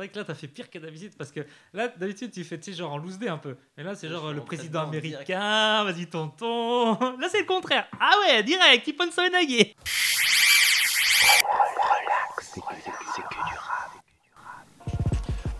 [0.00, 1.40] C'est vrai que là, t'as fait pire que d'habitude parce que
[1.74, 3.58] là, d'habitude, tu fais, tu sais, genre en loose day un peu.
[3.76, 6.98] Mais là, c'est genre euh, le président américain, vas-y, tonton.
[7.18, 7.86] Là, c'est le contraire.
[8.00, 9.76] Ah ouais, direct, il peut se renaguer.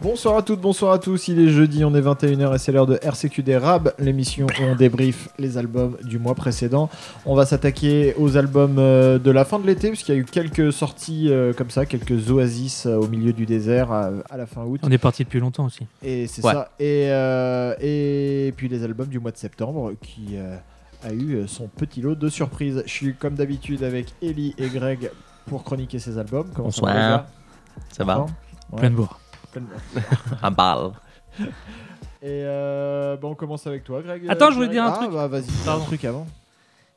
[0.03, 1.29] Bonsoir à toutes, bonsoir à tous.
[1.29, 4.75] Il est jeudi, on est 21h et c'est l'heure de RCQD Rab, l'émission où on
[4.75, 6.89] débriefe les albums du mois précédent.
[7.27, 10.25] On va s'attaquer aux albums euh, de la fin de l'été, puisqu'il y a eu
[10.25, 14.65] quelques sorties euh, comme ça, quelques oasis euh, au milieu du désert à, la fin
[14.65, 14.81] août.
[14.85, 15.87] On est parti depuis longtemps aussi.
[16.03, 16.53] Et c'est Ouais.
[16.55, 16.71] ça.
[16.79, 20.57] Et, euh, et puis les albums du mois de septembre qui euh,
[21.05, 22.83] a eu son petit lot de surprises.
[22.87, 25.11] Je suis comme d'habitude avec Ellie et Greg
[25.45, 26.49] pour chroniquer ces albums.
[26.55, 27.25] Comment ça va, Bonsoir.
[27.93, 28.27] Ça va
[28.73, 28.79] Ouais.
[28.79, 29.19] Plein de bourre.
[29.53, 29.63] Plein
[29.95, 30.01] de-
[30.43, 30.91] Un bal.
[32.23, 34.25] Et euh, bon, on commence avec toi, Greg.
[34.29, 34.77] Attends, Euh, je voulais Greg.
[34.79, 35.11] dire un Ah, truc.
[35.13, 35.85] bah, vas-y, dis un Pardon.
[35.85, 36.27] truc avant.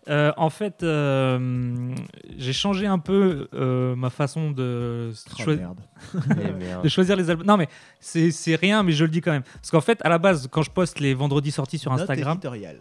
[0.09, 1.95] Euh, en fait, euh,
[2.37, 5.79] j'ai changé un peu euh, ma façon de, Oh, choi- merde.
[6.31, 6.83] Eh merde.
[6.83, 7.47] de choisir les albums.
[7.47, 7.69] Non, mais
[8.01, 9.43] c'est c'est rien, mais je le dis quand même.
[9.43, 12.33] Parce qu'en fait, à la base, quand je poste les vendredis sortis sur Note Instagram,
[12.33, 12.77] éditoriale.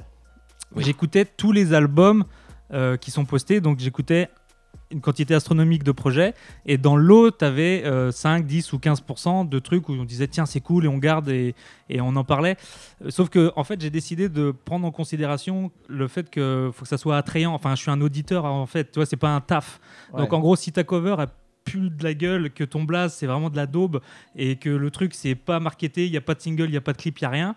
[0.75, 0.83] Oui.
[0.83, 2.25] j'écoutais tous les albums
[2.73, 3.61] euh, qui sont postés.
[3.61, 4.29] Donc, j'écoutais
[4.93, 6.35] une quantité astronomique de projets.
[6.67, 10.47] Et dans l'eau, tu avais 5, 10 ou 15% de trucs où on disait tiens,
[10.47, 11.55] c'est cool et on garde et,
[11.89, 12.57] et on en parlait.
[13.05, 16.83] Euh, Sauf que, en fait, j'ai décidé de prendre en considération le fait que faut
[16.83, 17.53] que ça soit attrayant.
[17.55, 18.91] Enfin, je suis un auditeur, en fait.
[18.91, 19.81] Tu vois, c'est pas un taf.
[20.17, 21.27] Donc en gros, si ta cover a
[21.65, 24.01] pue de la gueule, que ton blaze c'est vraiment de la daube
[24.35, 26.77] et que le truc c'est pas marketé, il n'y a pas de single, il n'y
[26.77, 27.57] a pas de clip, il n'y a rien.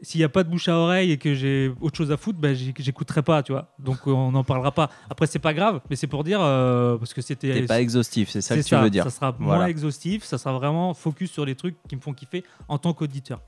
[0.00, 2.38] S'il n'y a pas de bouche à oreille et que j'ai autre chose à foutre,
[2.38, 3.74] ben, j'éc- j'écouterai pas, tu vois.
[3.80, 4.90] Donc euh, on n'en parlera pas.
[5.10, 7.52] Après, c'est pas grave, mais c'est pour dire, euh, parce que c'était.
[7.52, 9.02] T'es pas exhaustif, c'est ça que c'est tu veux dire.
[9.04, 12.44] Ça sera moins exhaustif, ça sera vraiment focus sur les trucs qui me font kiffer
[12.68, 13.40] en tant qu'auditeur.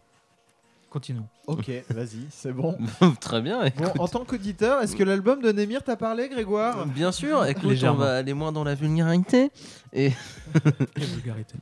[0.90, 1.28] Continuons.
[1.46, 2.76] Ok, vas-y, c'est bon.
[3.20, 3.60] Très bien.
[3.78, 6.84] Bon, en tant qu'auditeur, est-ce que l'album de Némir t'a parlé, Grégoire?
[6.86, 9.52] Bien sûr, écoute, on va aller moins dans la vulgarité.
[9.92, 10.10] Et
[10.96, 11.54] vulgarité.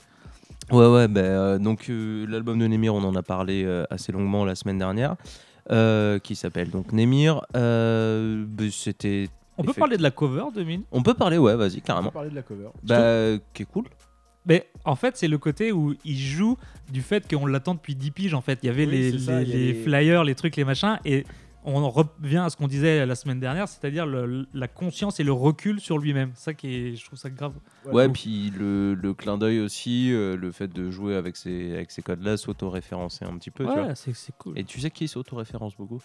[0.72, 4.12] Ouais, ouais, bah, euh, donc euh, l'album de Némir, on en a parlé euh, assez
[4.12, 5.16] longuement la semaine dernière,
[5.70, 7.42] euh, qui s'appelle donc Némir.
[7.56, 9.28] Euh, bah, C'était.
[9.56, 10.82] On peut parler de la cover de Mine?
[10.92, 12.06] On peut parler, ouais, vas-y, On carrément.
[12.08, 12.68] va parler de la cover.
[12.84, 13.84] Bah, qui est cool.
[14.46, 16.56] Mais en fait, c'est le côté où il joue
[16.92, 18.34] du fait qu'on l'attend depuis 10 piges.
[18.34, 19.82] En fait, il y avait Oui, les, c'est ça, les- il y a les les-
[19.82, 21.24] flyers, les trucs, les machins, et
[21.68, 25.32] on en revient à ce qu'on disait la semaine dernière, c'est-à-dire la conscience et le
[25.32, 26.32] recul sur lui-même.
[26.34, 27.52] Ça qui est, je trouve ça grave.
[27.84, 31.90] Ouais, puis le, le clin d'œil aussi, euh, le fait de jouer avec ces, avec
[31.90, 33.64] ces codes-là, s'auto-référencer un petit peu.
[33.64, 34.58] Ouais, c'est c'est cool.
[34.58, 36.02] Et tu sais qui s'auto-référence beaucoup?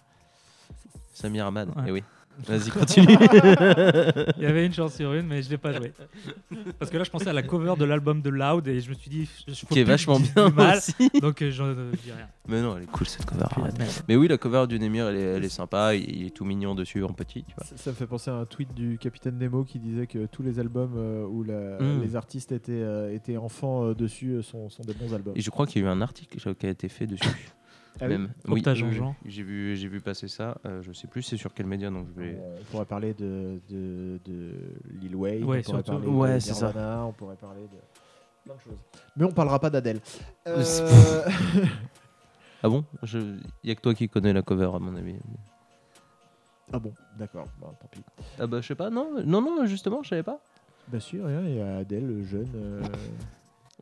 [1.14, 1.84] Samir Ahmad, Ouais.
[1.88, 2.04] eh oui.
[2.48, 3.08] Vas-y, continue.
[4.38, 5.94] Il y avait une chance sur une, mais je l'ai pas joué.
[6.80, 8.96] Parce que là, je pensais à la cover de l'album de Loud et je me
[8.96, 11.10] suis dit, je qui est vachement bien mal, aussi.
[11.22, 12.28] donc euh, je ne dis rien.
[12.48, 13.46] Mais non, elle est cool cette cover.
[13.56, 13.78] Arrête.
[13.78, 13.92] merde.
[14.08, 15.96] Mais oui, la cover du Nemir, elle est, elle est sympa.
[15.96, 17.66] Il, est tout mignon dessus en petit, tu vois.
[17.66, 20.44] Ça, ça me fait penser à un tweet du capitaine Nemo qui disait que tous
[20.44, 22.02] les albums euh, où la- Mm.
[22.02, 25.34] les artistes étaient, euh, étaient enfants euh, dessus euh, sont, sont des bons albums.
[25.36, 27.24] Et je crois qu'il y a eu un article qui a été fait dessus.
[28.02, 28.34] Ah oui même.
[28.48, 28.64] Oui.
[29.26, 30.58] J'ai vu, j'ai vu passer ça.
[30.66, 32.38] Euh, je sais plus c'est sur quel média, donc je vais.
[32.60, 34.52] On pourrait parler de, de, de
[35.00, 36.66] Lil Wayne, Ouais, on pourrait parler Ouais, de c'est ça.
[36.68, 37.78] Nirvana, on pourrait parler de
[38.46, 38.80] plein de choses.
[39.16, 40.00] Mais on parlera pas d'Adèle.
[40.48, 40.64] Euh,
[42.64, 42.86] Ah bon?
[43.04, 45.16] Je- Il y a que toi qui connais la cover à mon avis.
[46.72, 48.02] ah bon, d'accord, bah, tant pis.
[48.40, 48.90] Ah bah je sais pas.
[48.90, 49.66] Non, non, non.
[49.66, 50.40] Justement, je savais pas.
[50.88, 52.48] Bien sûr, il y a Adèle, jeune.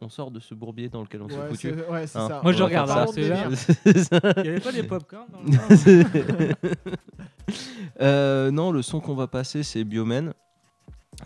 [0.03, 1.73] On sort de ce bourbier dans lequel on s'est Ouais, foutu.
[1.77, 2.27] c'est ouais, c'est Hein.
[2.27, 2.39] ça.
[2.43, 3.13] Moi, je On regarde, hein, ça.
[3.13, 3.49] c'est là.
[3.55, 4.19] C'est ça.
[4.37, 6.55] Il n'y avait pas des popcorn dans le
[8.01, 10.33] Euh, non, le son qu'on va passer, c'est Biomen.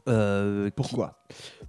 [0.08, 1.20] Euh, qui- Pourquoi?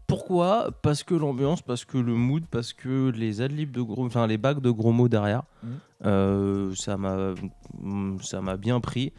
[0.07, 0.71] Pourquoi?
[0.83, 4.39] Parce que l'ambiance, parce que le mood, parce que les adlibs de gros, enfin les
[4.39, 5.71] bacs de gros mots derrière, Mhm.
[6.07, 7.35] euh, ça m'a,
[7.81, 9.13] mm, ça m'a bien pris.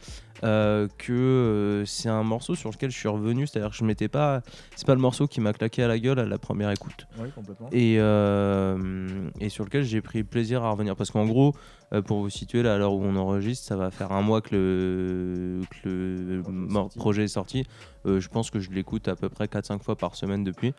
[0.43, 4.43] Euh, que c'est un morceau sur lequel je suis revenu, c'est-à-dire que je m'étais pas,
[4.75, 7.31] c'est pas le morceau qui m'a claqué à la gueule à la première écoute Oui,
[7.33, 7.69] complètement.
[7.71, 10.95] et, et sur lequel j'ai pris plaisir à revenir.
[10.95, 11.55] Parce qu'en gros,
[11.93, 14.41] euh, pour vous situer, là, à l'heure où on enregistre, ça va faire un mois
[14.41, 16.97] que le, que le Projet est sorti.
[16.99, 17.63] projet est sorti.
[18.05, 20.73] Euh, je pense que je l'écoute à peu près 4-5 fois par semaine depuis.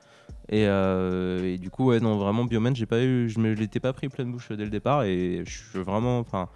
[0.51, 3.81] Et, euh, et du coup, ouais, non, vraiment, Bioman, j'ai pas eu, je me l'étais
[3.81, 5.05] pas pris pleine bouche dès le départ.
[5.05, 6.19] Et je suis vraiment.
[6.19, 6.49] Enfin,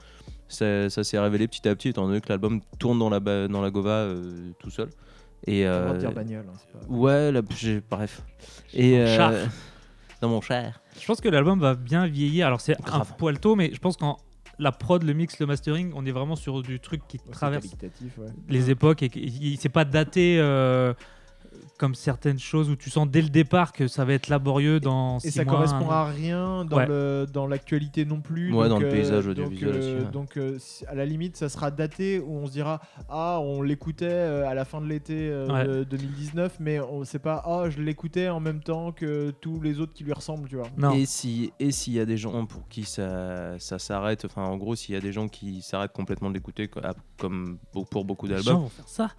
[0.48, 3.62] ça, ça s'est révélé petit à petit, étant donné que l'album tourne dans la, dans
[3.62, 4.88] la Gova euh, tout seul.
[5.46, 6.44] Et, euh, dire bagnole.
[6.48, 7.40] hein, c'est pas- ouais, là,
[7.90, 8.22] bref.
[8.74, 9.46] Et, euh,
[10.20, 10.80] dans mon cher.
[11.00, 12.46] Je pense que l'album va bien vieillir.
[12.46, 13.14] Alors, c'est un Grave.
[13.18, 14.18] poil tôt, mais je pense qu'en
[14.58, 17.66] la prod, le mix, le mastering, on est vraiment sur du truc qui c'est traverse
[17.66, 18.26] ouais.
[18.48, 20.38] les époques et qu'il s'est pas daté.
[20.38, 20.94] euh,
[21.78, 25.16] comme certaines choses où tu sens dès le départ que ça va être laborieux dans
[25.18, 26.86] Et six ça mois, correspond à rien dans Ouais.
[26.86, 28.52] le dans l'actualité non plus.
[28.52, 30.12] Ouais, donc, dans le euh, paysage donc, audiovisuel euh, aussi, ouais.
[30.12, 33.62] Donc euh, si- à la limite, ça sera daté où on se dira ah on
[33.62, 35.66] l'écoutait euh, à la fin de l'été euh, Ouais.
[35.66, 39.80] de 2019, mais on sait pas ah je l'écoutais en même temps que tous les
[39.80, 40.68] autres qui lui ressemblent, tu vois.
[40.78, 40.92] Non.
[40.92, 44.56] Et si et s'il y a des gens pour qui ça, ça s'arrête, enfin en
[44.56, 46.80] gros s'il y a des gens qui s'arrêtent complètement de l'écouter co-
[47.18, 47.58] comme
[47.90, 48.62] pour beaucoup Les gens d'albums.
[48.62, 49.10] vont faire ça.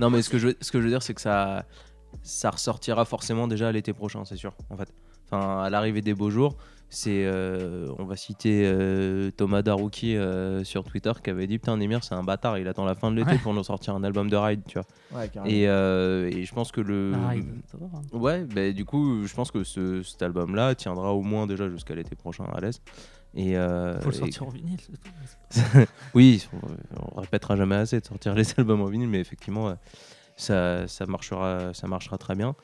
[0.00, 1.64] Non mais ce que je veux- ce que je veux dire c'est que ça
[2.22, 4.92] ça ressortira forcément déjà à l'été prochain, c'est sûr en fait.
[5.30, 6.56] Enfin à l'arrivée des beaux jours,
[6.90, 11.78] c'est euh, on va citer euh, Thomas Darouki euh, sur Twitter qui avait dit putain
[11.78, 13.38] Nemir c'est un bâtard, il attend la fin de l'été Ouais.
[13.38, 15.18] pour nous sortir un album de ride, tu vois.
[15.18, 15.30] Ouais.
[15.46, 17.32] Et, euh, et je pense que le Ah.
[18.12, 21.94] Ouais, bah, du coup, je pense que ce, cet album-là tiendra au moins déjà jusqu'à
[21.94, 22.80] l'été prochain à l'aise.
[23.34, 24.78] Et, euh, Faut le et- sortir en vinyle.
[26.14, 29.74] oui, on, on répétera jamais assez de sortir les albums en vinyle, mais effectivement, euh,
[30.36, 32.54] ça, ça, marchera, ça marchera très bien.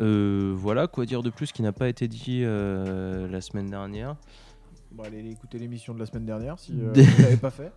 [0.00, 4.16] Euh, voilà, quoi dire de plus qui n'a pas été dit euh, la semaine dernière?
[4.90, 7.72] Bon, allez écouter l'émission de la semaine dernière si euh, vous l'avez pas fait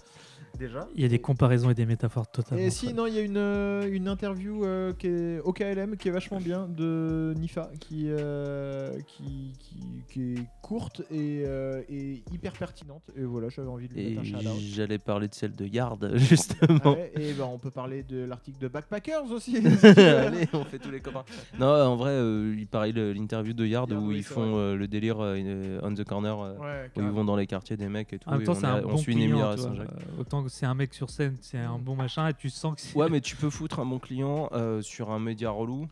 [0.58, 0.88] déjà.
[0.96, 2.64] Il y a des comparaisons et des métaphores totalement.
[2.64, 2.96] Et si, folles.
[2.96, 6.12] non, il y a une, euh, une interview euh, qui est au KLM qui est
[6.12, 9.78] vachement bien de Nifa qui, euh, qui, qui,
[10.10, 13.04] qui est courte et, euh, et hyper pertinente.
[13.16, 14.60] Et voilà, j'avais envie de lui Et mettre un shout-out.
[14.74, 16.94] j'allais parler de celle de Yard, Ah justement.
[16.94, 19.58] ouais, et ben, on peut parler de l'article de Backpackers aussi.
[19.84, 21.24] Allez, on fait tous les copains.
[21.60, 24.76] Non, en vrai, euh, il pareil l'interview de Yard Yard, où oui, ils font euh,
[24.76, 26.40] le délire euh, on the corner.
[26.40, 28.30] Ouais, où ils vont dans les quartiers des mecs et tout.
[28.30, 29.28] En même et temps, on, c'est est- un on bon suit client.
[29.30, 29.58] Némir à.
[29.58, 29.90] Saint-Jacques.
[30.18, 32.96] Autant c'est un mec sur scène, c'est un bon machin et tu sens que c'est.
[32.98, 35.88] Ouais, mais tu peux foutre un bon client euh, sur un média relou,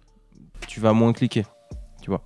[0.68, 1.46] tu vas moins cliquer,
[2.02, 2.22] tu vois.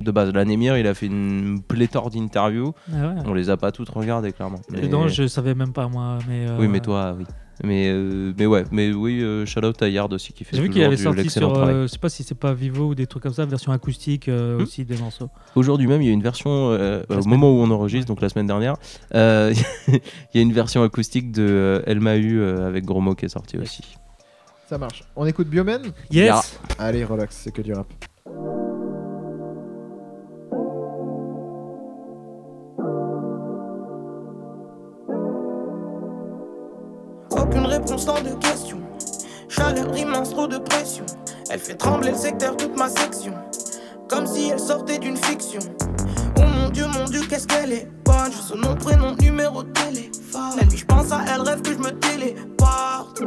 [0.00, 3.14] De base, l'Anémir, il a fait une pléthore d'interviews, Ah ouais.
[3.26, 4.60] on les a pas toutes regardées, clairement.
[4.72, 6.20] Et Mais- Non, je savais même pas moi.
[6.28, 7.24] Mais, euh, Oui, mais toi, oui.
[7.64, 10.62] Mais, euh, mais ouais, mais oui, euh, shout out à Yard aussi qui fait J'ai
[10.62, 13.06] vu qu'il avait sorti sur, euh, je sais pas si c'est pas Vivo ou des
[13.06, 14.62] trucs comme ça, version acoustique euh, Hmm.
[14.62, 15.28] aussi des morceaux.
[15.56, 18.28] Aujourd'hui même, il y a une version, euh, au moment où on enregistre, donc la
[18.28, 18.76] semaine dernière,
[19.14, 19.52] euh,
[19.88, 20.00] il
[20.34, 23.28] y a une version acoustique de euh, El Mahu euh, avec Gros Mo qui est
[23.28, 23.82] sortie aussi.
[24.68, 25.02] Ça marche.
[25.16, 26.60] On écoute Biomen Yes.
[26.78, 27.86] Allez, relax, c'est que du rap.
[37.88, 38.80] Aucune réponse, tant de questions.
[39.48, 41.06] Chaleur immense, trop de pression.
[41.48, 43.32] Elle fait trembler le secteur, toute ma section.
[44.08, 45.60] Comme si elle sortait d'une fiction.
[46.36, 48.30] Oh mon dieu, mon dieu, qu'est-ce qu'elle est bonne.
[48.30, 50.56] Je son nom, prénom, numéro de téléphone.
[50.58, 53.22] La nuit, je pense à elle, rêve que je me téléporte.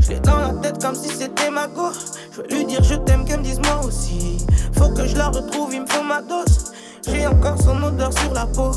[0.00, 1.88] Je l'ai dans la tête comme si c'était ma go.
[2.32, 4.46] Je veux lui dire je t'aime, qu'elle me dise moi aussi.
[4.76, 6.72] Faut que je la retrouve, il me faut ma dose.
[7.06, 8.72] J'ai encore son odeur sur la peau.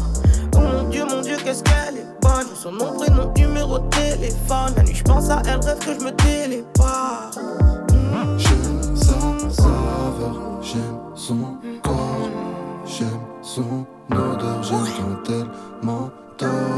[0.56, 2.48] Oh mon dieu, mon dieu, qu'est-ce qu'elle est bonne.
[2.56, 4.74] Son nom, prénom, numéro de téléphone.
[4.78, 7.40] La nuit, je pense à elle, rêve que je me téléporte.
[8.38, 9.14] J'aime sa
[9.62, 11.38] saveur, j'aime son
[11.82, 12.30] corps,
[12.86, 13.08] j'aime
[13.42, 15.48] son odeur, j'aime quand elle
[15.86, 16.73] m'endort.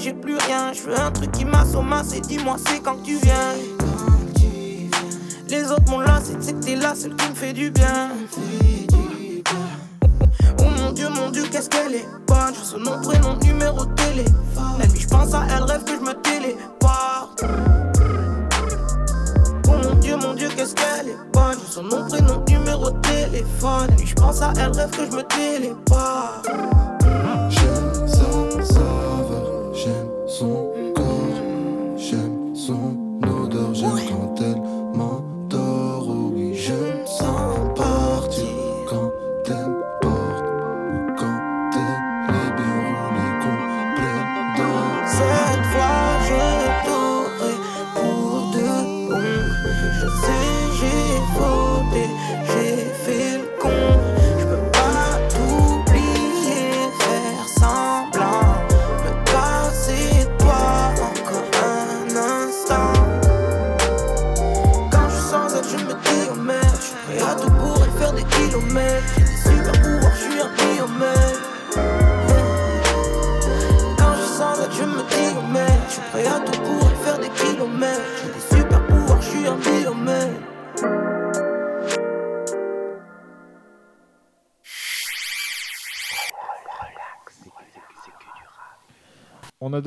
[0.00, 0.72] J'ai plus rien.
[0.72, 2.20] Je veux un truc qui m'assomme assez.
[2.20, 3.54] Dis-moi, c'est quand tu viens.
[5.48, 8.10] Les autres m'ont lassé, c'est que t'es la seule qui me fait du bien.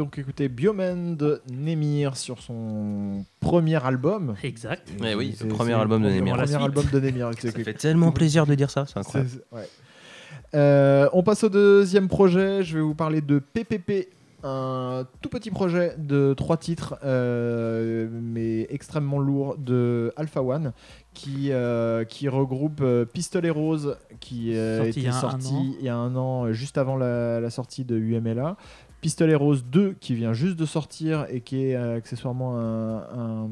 [0.02, 4.34] Donc écouté Bioman de Nemir sur son premier album.
[4.42, 4.90] Exact.
[5.00, 6.36] Ouais, oui, le premier album de le Nemir.
[6.38, 7.30] la Premier album de Nemir.
[7.40, 9.30] Ça fait tellement plaisir de dire ça, c'est incroyable.
[9.32, 9.68] C'est- ouais.
[10.56, 12.64] Euh, on passe au deuxième projet.
[12.64, 14.10] Je vais vous parler de PPP,
[14.44, 20.74] un tout petit projet de trois titres, euh, mais extrêmement lourd, de Alpha One,
[21.14, 25.22] qui, euh, qui regroupe euh, Pistolet Rose, qui euh, Sorti était il y a un
[25.22, 25.66] sorti an.
[25.80, 28.58] il y a un an, juste avant la, la sortie de UMLA.
[29.02, 33.50] Pistolet Rose 2 qui vient juste de sortir et qui est euh, accessoirement un, un-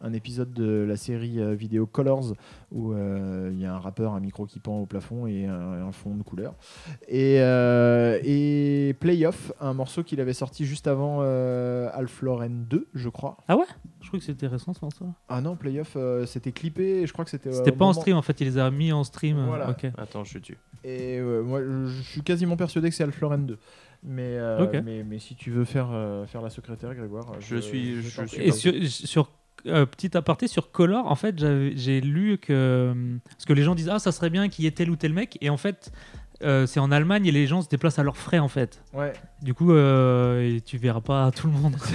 [0.00, 2.32] un épisode de la série euh, vidéo Colors
[2.70, 5.86] où euh, il y a un rappeur, un micro qui pend au plafond et un,
[5.88, 6.54] un fond de couleur.
[7.08, 13.08] Et, euh, et Playoff, un morceau qu'il avait sorti juste avant euh, Alfloren 2, je
[13.08, 13.38] crois.
[14.00, 15.06] Je crois que c'était récent ce morceau.
[15.28, 17.52] Ah non, Playoff, euh, c'était clippé et je crois que c'était.
[17.52, 19.44] C'était pas en stream en fait, il les a mis en stream.
[19.48, 19.68] Voilà.
[19.70, 19.84] Ok.
[19.98, 20.58] Attends, je tue.
[20.84, 23.58] Et euh, moi, je je suis quasiment persuadé que c'est Alfloren 2.
[24.04, 27.56] Mais, euh, mais, mais si tu veux faire, euh, faire la secrétaire, Grégoire, euh, Je
[27.56, 28.40] suis- je suis.
[28.42, 29.30] Et sur, sur
[29.66, 31.36] euh, petit aparté sur Color, en fait,
[31.76, 34.68] j'ai lu que euh, parce que les gens disent ah ça serait bien qu'il y
[34.68, 35.90] ait tel ou tel mec, et en fait
[36.44, 38.80] euh, c'est en Allemagne et les gens se déplacent à leurs frais en fait.
[38.94, 39.12] Ouais.
[39.42, 41.74] Du coup, euh, tu verras pas tout le monde.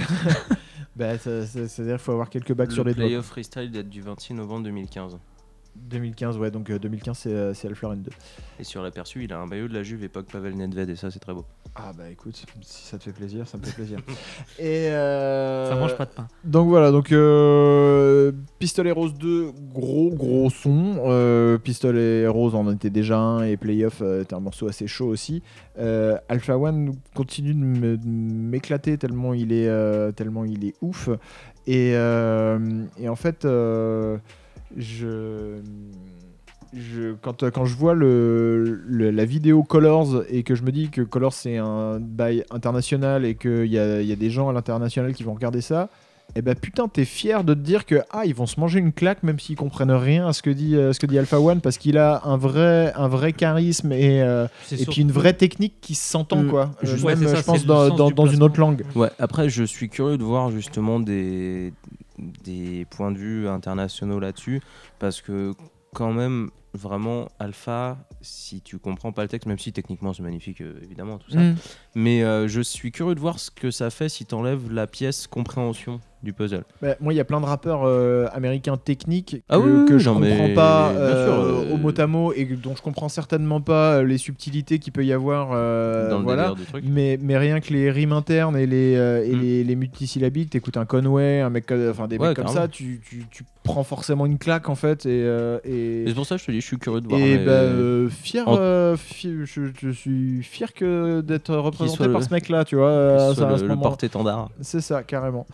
[0.96, 3.06] Bah, C'est-à-dire qu'il faut avoir quelques bacs sur Le les doigts.
[3.06, 5.18] playoff freestyle date du 26 novembre 2015.
[5.74, 8.10] 2015, ouais, donc euh, 2015, c'est euh, Alfloren 2.
[8.60, 11.10] Et sur l'aperçu, il a un maillot de la Juve époque Pavel Nedved, et ça,
[11.10, 11.44] c'est très beau.
[11.76, 13.98] Ah bah écoute, si ça te fait plaisir, ça me fait plaisir.
[14.60, 16.28] Et euh, Ça mange pas de pain.
[16.44, 21.02] Donc voilà, donc euh, Pistolet Rose 2, gros gros son.
[21.06, 25.08] Euh, Pistolet Rose en était déjà un et Playoff euh, était un morceau assez chaud
[25.08, 25.42] aussi.
[25.78, 31.08] Euh, Alpha One continue de m'éclater tellement il est euh, tellement il est ouf.
[31.66, 34.18] Et, euh, et en fait, euh,
[34.76, 35.58] je
[36.74, 40.90] je, quand, quand je vois le, le- la vidéo Colors et que je me dis
[40.90, 44.48] que Colors c'est un bail international et qu'il y a, il y a des gens
[44.48, 45.88] à l'international qui vont regarder ça,
[46.36, 48.92] et ben putain, t'es fier de te dire que ah ils vont se manger une
[48.92, 51.60] claque même s'ils comprennent rien à ce que dit, euh, ce que dit Alpha One
[51.60, 55.74] parce qu'il a un vrai, un vrai charisme et, euh, et puis une vraie technique
[55.80, 56.48] qui s'entend Mm.
[56.50, 56.70] quoi.
[56.82, 58.84] Je- Euh, Ouais, même, ça, je pense dans, dans- dans une autre langue.
[58.96, 61.72] Ouais, après, je suis curieux de voir justement des,
[62.18, 64.60] des points de vue internationaux là-dessus,
[64.98, 65.52] parce que
[65.92, 70.60] quand même, vraiment, Alpha, si tu comprends pas le texte, même si techniquement c'est magnifique,
[70.60, 71.56] euh, évidemment, tout ça, Mm.
[71.94, 75.26] mais euh, je suis curieux de voir ce que ça fait si t'enlèves la pièce
[75.26, 76.64] compréhension du puzzle.
[76.82, 79.94] Bah, moi, il y a plein de rappeurs euh, américains techniques que, Ah oui, que
[79.94, 81.34] oui, je non, comprends mais pas euh, sûr,
[81.70, 85.04] euh, au mot à mot et dont je comprends certainement pas les subtilités qu'il peut
[85.04, 85.50] y avoir.
[85.50, 86.52] dans le voilà.
[86.54, 86.84] du truc.
[86.86, 89.40] Mais, mais rien que les rimes internes et les, et Mm.
[89.40, 93.00] les, les multisyllabiques, t'écoutes un Conway, un mec, enfin des Ouais, mecs comme ça, tu,
[93.08, 95.06] tu, tu prends forcément une claque en fait.
[95.06, 97.20] Et, c'est pour ça que je te dis, je suis curieux de voir.
[97.20, 102.22] et bah, fier, en- euh, fi- je, je suis fier que d'être représenté par le-
[102.26, 103.28] ce mec-là, tu vois.
[103.30, 104.50] que ça, le, le porte-étendard.
[104.60, 105.46] C'est ça, carrément.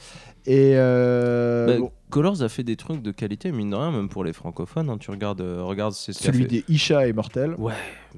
[0.46, 4.08] Et euh, Bah, bon, Colors a fait des trucs de qualité, mine de rien, même
[4.08, 4.88] pour les francophones.
[4.90, 4.98] hein.
[4.98, 6.48] Tu regardes, euh, regarde, c'est ce celui fait.
[6.48, 7.54] des Isha est mortel.
[7.58, 7.72] Ouais,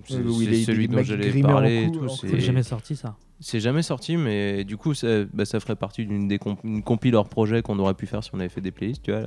[0.06, 1.90] c'est où il c'est est- il est celui dont j'allais parler.
[2.20, 3.16] c'est- C'est jamais sorti ça.
[3.40, 6.82] C'est jamais sorti, mais du coup, ça, bah, ça ferait partie d'une des comp une
[6.82, 9.26] compile hors projet qu'on aurait pu faire si on avait fait des playlists, tu vois.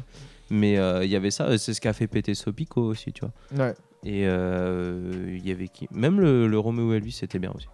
[0.50, 3.66] Mais euh, il y avait ça, c'est ce qu'a fait péter Sopico aussi, tu vois.
[3.66, 3.74] Ouais.
[4.06, 5.88] Et euh, il y avait qui?
[5.92, 7.68] Même le, le Romeo Elvis, c'était bien aussi.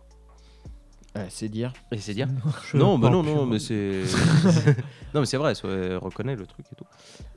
[1.16, 1.74] Ouais, c'est dire.
[1.92, 2.28] Et c'est dire
[2.74, 4.04] Non, bah non, non, mais c'est.
[5.14, 6.86] non, mais c'est vrai, soit reconnaît le truc et tout.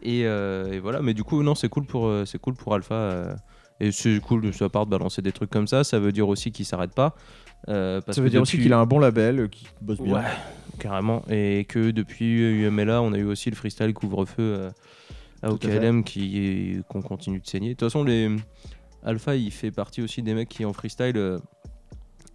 [0.02, 2.75] Et, euh, et voilà, mais du coup, non, c'est cool pour, euh, c'est cool pour
[2.75, 2.95] Alpha.
[2.95, 3.35] euh,
[3.81, 5.83] et c'est cool de sa part de balancer des trucs comme ça.
[5.83, 7.16] Ça veut dire aussi qu'il s'arrête pas.
[7.69, 9.66] euh, parce Ça veut que dire aussi depuis- qu'il a un bon label, euh, qu'il
[9.81, 10.14] bosse bien.
[10.14, 10.25] Ouais,
[10.78, 11.25] carrément.
[11.28, 12.26] Et que depuis
[12.66, 14.71] UMLA, on a eu aussi le freestyle couvre-feu euh,
[15.43, 15.78] à Tout à fait.
[15.78, 17.71] OKLM qui qu'on continue de saigner.
[17.71, 18.31] De toute façon, les
[19.02, 21.16] Alpha, il fait partie aussi des mecs qui en freestyle.
[21.16, 21.38] euh,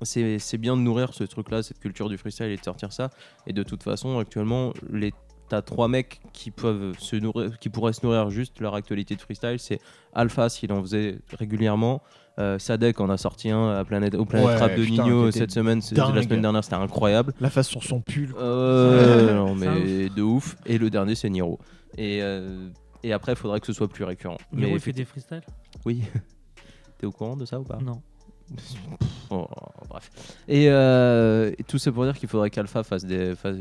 [0.03, 3.09] c'est c'est bien de nourrir ce truc-là, cette culture du freestyle et de sortir ça.
[3.47, 5.13] Et de toute façon, actuellement, les
[5.49, 9.21] T'as trois mecs qui peuvent se nourrir, qui pourraient se nourrir juste leur actualité de
[9.21, 9.57] freestyle.
[9.57, 9.79] C'est
[10.13, 12.03] Alpha s'il en faisait régulièrement.
[12.37, 15.31] Euh, Sadek en a sorti un à Planète, au Planet Ouais, Rap de putain, Nino
[15.31, 15.79] cette semaine.
[15.91, 16.13] dingue.
[16.15, 17.33] La semaine dernière, c'était incroyable.
[17.41, 18.31] La façon son pull.
[18.37, 20.55] Euh, non, mais de ouf.
[20.67, 21.57] Et le dernier, c'est Niro.
[21.97, 22.69] Et, euh,
[23.01, 24.37] et après, il faudrait que ce soit plus récurrent.
[24.53, 25.41] Niro, mais il fait des freestyles?
[25.83, 26.03] Oui.
[26.99, 27.79] T'es au courant de ça ou pas?
[27.81, 28.03] Non.
[29.31, 29.47] Oh,
[29.89, 30.09] bref.
[30.47, 33.57] Et, euh, et tout ça pour dire qu'il faudrait qu'Alpha fasse des, fasse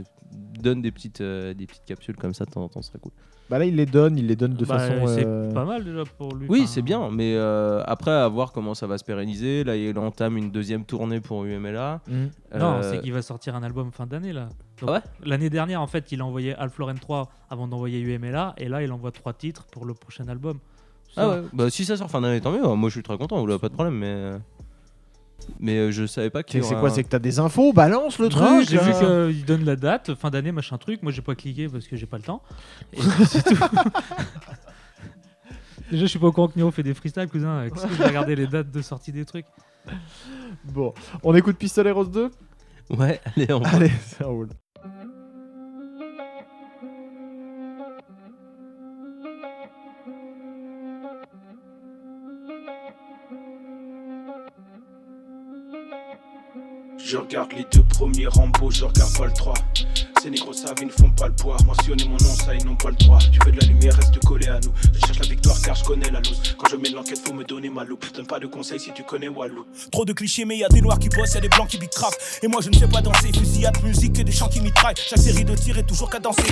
[0.60, 2.98] donne des petites, euh, des petites capsules comme ça de temps en temps, ce serait
[2.98, 3.12] cool.
[3.50, 5.06] Bah là, il les donne, il les donne de Bah, façon.
[5.06, 6.46] c'est euh, pas mal déjà pour lui.
[6.50, 9.64] Oui, Enfin, c'est bien, mais euh, après, à voir comment ça va se pérenniser.
[9.64, 12.00] Là, il entame une deuxième tournée pour UMLA.
[12.06, 12.12] hmm.
[12.58, 14.48] Non, Euh, c'est qu'il va sortir un album fin d'année là.
[14.80, 15.00] Donc, Ah ouais?
[15.24, 18.82] L'année dernière, en fait, il a envoyé Alpha Lauren 3 avant d'envoyer UMLA, et là,
[18.82, 20.58] il envoie trois titres pour le prochain album.
[21.16, 22.62] Ah ouais, bah si ça sort fin d'année, tant mieux.
[22.74, 24.32] Moi, je suis très content, là, pas de problème, mais.
[25.40, 27.08] Euh, Mais euh, je savais pas qu'il C'est y c'est aura quoi un- C'est que
[27.08, 29.28] t'as des infos Balance le Non, truc j'ai vu là.
[29.32, 31.02] qu'il donne la date, fin d'année, machin truc.
[31.02, 32.42] Moi, j'ai pas cliqué parce que j'ai pas le temps.
[32.92, 33.56] Et c'est tout.
[35.90, 37.68] Déjà, je suis pas au courant que Niro fait des freestyles, cousin.
[37.70, 39.46] Qu'est-ce que je vais regarder les dates de sortie des trucs?
[40.64, 40.92] Bon,
[41.22, 42.30] on écoute Pistolet Rose 2
[42.90, 44.48] Ouais, allez, on Allez, ça roule.
[57.10, 59.54] Je regarde les deux premiers Rambo, je regarde pas le 3.
[60.22, 61.56] Ces négros savent, ils ne font pas le poids.
[61.64, 63.18] Mentionner mon nom, ça, ils n'ont pas le droit.
[63.32, 64.74] Tu veux de la lumière, reste collé à nous.
[64.92, 66.54] Je cherche la victoire car je connais la loose.
[66.58, 68.04] Quand je mène l'enquête, faut me donner ma loupe.
[68.14, 69.64] Donne pas de conseils si tu connais Walou.
[69.90, 71.78] Trop de clichés, mais y a des noirs qui bossent, y a des blancs qui
[71.78, 72.12] crap.
[72.42, 74.96] Et moi je ne sais pas danser, fusillade, musique et des chants qui mitraillent.
[74.98, 76.42] Chaque série de tirs est toujours cadencée.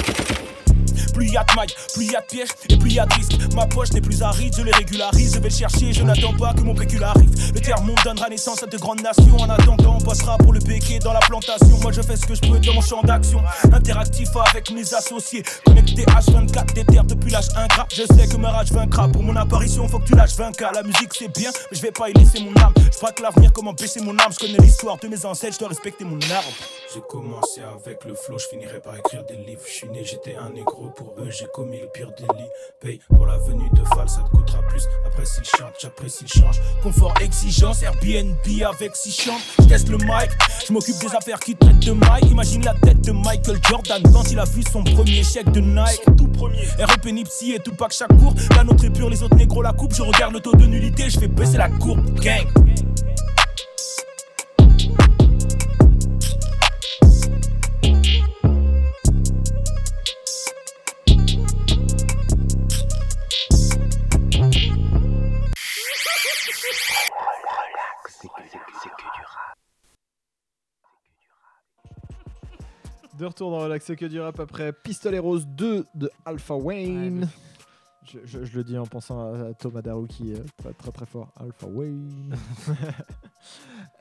[1.16, 3.14] Plus y a de mailles, plus y a de pièges et plus y a de
[3.14, 3.38] risques.
[3.54, 5.35] Ma poche n'est plus aride, je les régularise.
[5.35, 7.30] Je vais le chercher, je n'attends pas que mon pécule arrive.
[7.54, 9.35] Le terme monde donnera naissance à de grandes nations.
[9.38, 11.78] En attendant, on passera pour le béquet dans la plantation.
[11.80, 13.40] Moi je fais ce que je peux dans mon champ d'action.
[13.73, 15.42] Interactif avec mes associés.
[15.64, 17.87] Connecté H24, des terres depuis l'âge ingrat.
[17.94, 19.08] Je sais que ma rage vaincra.
[19.08, 20.75] Pour mon apparition, faut que tu lâches 20K.
[20.75, 22.75] La musique c'est bien, mais je vais pas y laisser mon âme.
[22.92, 24.32] Je crois que l'avenir, comment baisser mon âme.
[24.32, 26.52] Je connais l'histoire de mes ancêtres, je dois respecter mon arbre.
[26.92, 29.62] J'ai commencé avec le flow, je finirai par écrire des livres.
[29.66, 32.48] Je suis né, j'étais un négro pour eux, j'ai commis le pire délit.
[32.80, 34.84] Paye pour la venue de Val, ça te coûtera plus.
[35.06, 36.60] Après s'il chante, j'apprécie le change.
[36.82, 38.34] Confort, exigence, Airbnb
[38.68, 39.40] avec six chambres.
[39.58, 40.30] Je teste le mic,
[40.66, 42.30] je m'occupe des affaires qui traitent de Mike.
[42.30, 46.02] Imagine la tête de Michael Jordan quand il a vu son premier chèque de Nike.
[46.16, 46.66] Tout premier.
[46.78, 48.34] REP Nipsey et Tupac chaque cours.
[48.56, 49.94] La nôtre est pure, les autres négros la coupe.
[49.94, 52.02] Je regarde le taux de nullité, je fais baisser la courbe.
[52.20, 52.46] Gang.
[73.18, 77.28] De retour dans Relax que du rap après Pistolet Rose 2 de Alpha Wayne.
[78.04, 80.92] Je, je- je le dis en pensant à, à Thomas Darou qui est très très
[80.92, 81.32] très fort.
[81.36, 82.36] Alpha Wayne.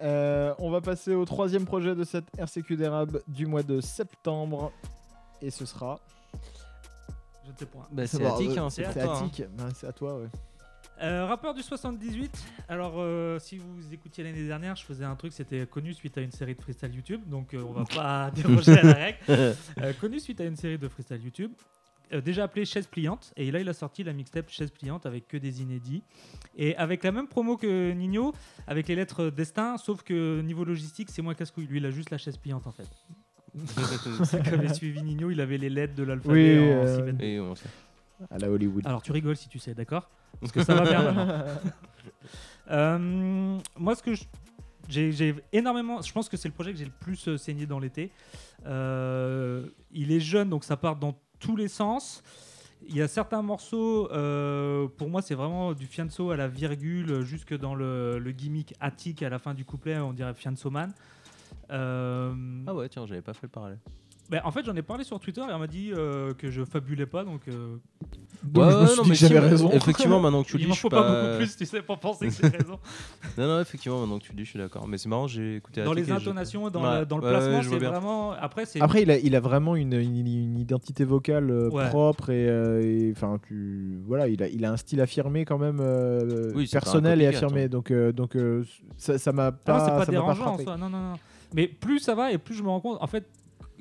[0.02, 4.72] Euh, on va passer au troisième projet de cette RCQ d'Érable du mois de septembre.
[5.42, 6.00] Et ce sera.
[7.46, 7.86] Je ne sais point.
[7.92, 9.22] Bah, c'est bon, Attic, euh, hein, c'est C'est toi.
[9.24, 9.70] hein.
[9.76, 10.28] C'est à toi, ouais.
[11.02, 12.32] Euh, rappeur du 78.
[12.70, 16.22] Alors, euh, si vous écoutiez l'année dernière, je faisais un truc, c'était connu suite à
[16.22, 19.18] une série de freestyle YouTube, donc euh, on va pas déroger à la règle.
[19.82, 21.52] Euh, connu suite à une série de freestyle YouTube,
[22.14, 25.28] euh, déjà appelé Chaise Pliante, et là il a sorti la mixtape Chaise Pliante avec
[25.28, 26.04] que des inédits,
[26.56, 28.34] et avec la même promo que Nino,
[28.68, 31.68] avec les lettres destin, sauf que niveau logistique c'est moins casse-couille.
[31.68, 32.88] Lui il a juste la chaise pliante en fait.
[34.26, 37.20] Ceux qui avaient suivi Nino, il avait les lettres de l'alphabet Oui, en.
[37.20, 37.70] Et on sait.
[38.30, 38.86] À la Hollywood.
[38.86, 40.10] Alors tu rigoles si tu sais, d'accord?
[40.40, 41.44] Parce que ça va bien maintenant.
[42.72, 44.24] Euh, moi, ce que je-
[44.90, 47.78] j'ai énormément, je pense que c'est le projet que j'ai le plus euh, saigné dans
[47.78, 48.12] l'été.
[48.66, 52.24] Euh, il est jeune, donc ça part dans tous les sens.
[52.88, 57.22] Il y a certains morceaux, euh, pour moi, c'est vraiment du fianso à la virgule,
[57.22, 60.92] jusque dans le, le gimmick attique à la fin du couplet, on dirait fianso man.
[61.72, 62.34] Euh,
[62.66, 63.80] Ah ouais, tiens, j'avais pas fait le parallèle.
[64.30, 66.64] Ben, en fait, j'en ai parlé sur Twitter et on m'a dit euh, que je
[66.66, 67.76] fabulais pas, donc euh,
[68.44, 69.72] Donc, je me suis dit que j'avais effectivement- raison.
[69.72, 71.82] Effectivement, maintenant que tu le dis, je faut suis pas pas beaucoup plus, tu sais,
[71.82, 72.80] pour penser que j'ai raison.
[73.38, 74.88] Non, non, effectivement, maintenant que tu le dis, je suis d'accord.
[74.88, 77.62] Mais c'est marrant, j'ai écouté dans les intonations, dans, Ouais, le, dans le ouais, placement,
[77.64, 78.32] c'est vraiment.
[78.32, 78.82] Après, c'est.
[78.82, 81.88] Après, il a, il a vraiment une, une- une identité vocale euh, Ouais.
[81.90, 85.58] propre et, euh, et, enfin, tu, voilà, il a, il a un style affirmé quand
[85.60, 87.68] même euh, Oui, personnel et affirmé.
[87.70, 88.64] Donc, euh, donc euh,
[88.98, 90.78] ça, ça m'a Ah pas, non, c'est pas ça m'a dérangeant en soi.
[90.78, 91.20] Non, non, non.
[91.54, 93.26] Mais plus ça va et plus je me rends compte, en fait,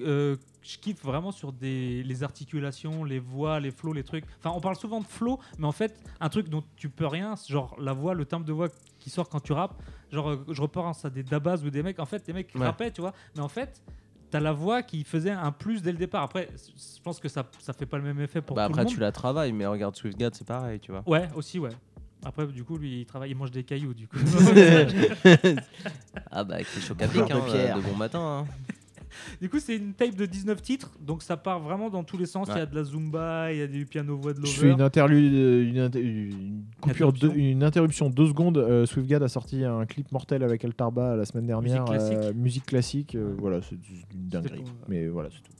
[0.01, 4.25] euh, je kiffe vraiment sur des, les articulations, les voix, les flows, les trucs.
[4.39, 7.37] Enfin, on parle souvent de flow, mais en fait, un truc dont tu peux rien,
[7.37, 9.81] c'est genre la voix, le timbre de voix qui sort quand tu rappes.
[10.11, 12.59] Genre, euh, je repense à des dabas ou des mecs, en fait, des mecs qui
[12.59, 12.67] Ouais.
[12.67, 13.13] rappaient, tu vois.
[13.37, 13.83] Mais en fait,
[14.31, 16.23] t'as la voix qui faisait un plus dès le départ.
[16.23, 18.83] Après, je pense que ça, ça fait pas le même effet pour Bah tout après,
[18.83, 18.95] le monde.
[18.95, 21.03] tu la travailles, mais regarde Swiftgad, c'est pareil, tu vois.
[21.07, 21.71] Ouais, aussi, ouais.
[22.25, 24.17] Après, du coup, lui, il travaille, il mange des cailloux, du coup.
[26.31, 28.47] ah bah, avec les chocs à hein, de bon matin.
[28.49, 28.74] hein.
[29.41, 32.27] Du coup, c'est une tape de 19 titres, donc ça part vraiment dans tous les
[32.27, 32.49] sens.
[32.51, 34.63] Il y a de la zumba, il y a du piano voix de Je fais
[34.69, 34.75] Lover.
[34.75, 37.29] une interlude, euh, une, inter- une coupure, Interruption.
[37.29, 38.59] de- une interruption deux secondes.
[38.59, 41.83] Euh, Swiftgad a sorti un clip mortel avec El Tarba la semaine dernière.
[41.83, 42.19] Musique classique.
[42.23, 43.15] euh, musique classique.
[43.15, 44.65] euh, voilà, c'est une dinguerie.
[44.89, 45.53] Mais voilà, c'est tout.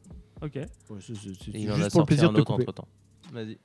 [0.43, 0.55] Ok.
[0.57, 2.65] Ouais, c'est- juste pour le sorti plaisir un de te autre couper.
[2.65, 2.89] entre temps.
[3.33, 3.59] Vas-y.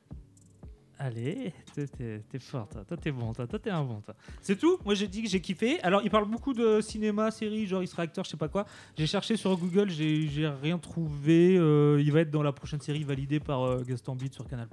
[1.02, 2.84] Allez, t'es- fort, toi.
[2.86, 3.48] Toi, t'es bon, toi.
[3.48, 4.14] Toi, t'es un bon, toi.
[4.42, 4.80] C'est tout.
[4.84, 5.80] Moi, j'ai dit que j'ai kiffé.
[5.82, 8.66] Alors, il parle beaucoup de cinéma, série, genre il sera acteur, je sais pas quoi.
[8.98, 11.56] J'ai cherché sur Google, j'ai rien trouvé.
[11.58, 14.68] Euh, il va être dans la prochaine série validée par euh, Gaston Bide sur Canal+.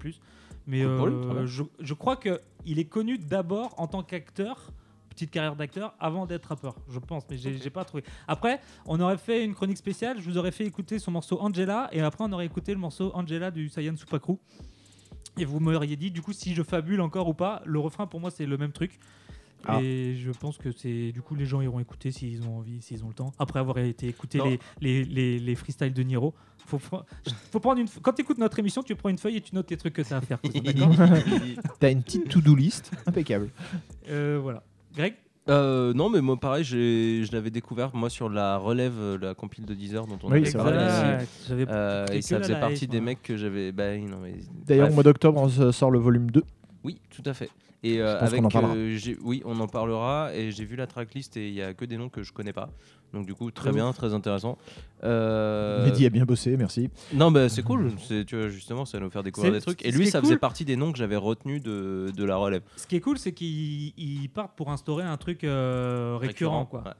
[0.67, 4.73] Mais euh, je, je crois que il est connu d'abord en tant qu'acteur,
[5.09, 7.23] petite carrière d'acteur, avant d'être rappeur, je pense.
[7.31, 8.03] Mais j'ai j'ai pas trouvé.
[8.27, 10.21] Après, on aurait fait une chronique spéciale.
[10.21, 13.13] Je vous aurais fait écouter son morceau Angela, et après on aurait écouté le morceau
[13.15, 14.39] Angela du Sayan Supakru.
[15.39, 17.63] Et vous m'auriez dit du coup si je fabule encore ou pas.
[17.65, 18.99] Le refrain pour moi c'est le même truc.
[19.69, 19.81] Ah.
[19.83, 23.05] Et je pense que c'est du coup les gens iront écouter s'ils ont envie, s'ils
[23.05, 23.33] ont le temps.
[23.39, 26.35] Après avoir été écouter les, les, les, les freestyles de Niro.
[26.67, 29.55] Faut, faut, prendre une, quand tu écoutes notre émission, tu prends une feuille et tu
[29.55, 30.41] notes les trucs que tu as à faire.
[31.79, 33.51] T'as une petite to-do list impeccable.
[34.09, 34.65] Euh, Voilà.
[34.95, 35.15] Greg?
[35.49, 39.35] Euh, non, mais moi, pareil, j'ai- je l'avais découvert moi sur la relève, euh, la
[39.35, 40.77] compile de Deezer dont on Oui, avait c'est parlé
[41.23, 41.29] ici.
[41.49, 43.05] J'avais Euh, et que ça la faisait live, partie des moi.
[43.07, 43.71] mecs que j'avais.
[43.71, 44.35] Bah, oui, non, mais.
[44.67, 44.93] D'ailleurs, Bref.
[44.93, 46.43] au mois d'octobre, on se sort le volume 2.
[46.83, 47.51] Oui, tout à fait.
[47.83, 50.35] Et euh, avec, euh, oui, on en parlera.
[50.35, 52.53] Et j'ai vu la tracklist et il y a que des noms que je connais
[52.53, 52.71] pas.
[53.13, 54.59] Donc du coup, très bien, très intéressant.
[55.05, 56.91] Euh, Mehdi a bien bossé, merci.
[57.15, 57.93] Non, bah c'est cool.
[58.27, 59.85] Tu vois, justement, ça va nous faire découvrir des trucs.
[59.85, 62.63] Et lui, ça cool- faisait partie des noms que j'avais retenus de, de la relève.
[62.77, 66.83] Ce qui est cool, c'est qu'ils ils partent pour instaurer un truc euh, récurrent, quoi.
[66.85, 66.91] ouais.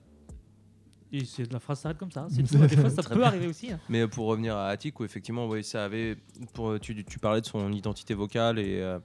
[1.13, 2.27] Et c'est la phrase s'arrête comme ça.
[2.37, 2.59] Tout.
[2.67, 3.25] Des fois, ça peut bien.
[3.27, 3.71] arriver aussi.
[3.73, 3.79] hein.
[3.89, 6.17] Mais pour revenir à Attic, où effectivement, ouais, ça avait.
[6.53, 8.99] Pour, tu, tu parlais de son identité vocale et, euh,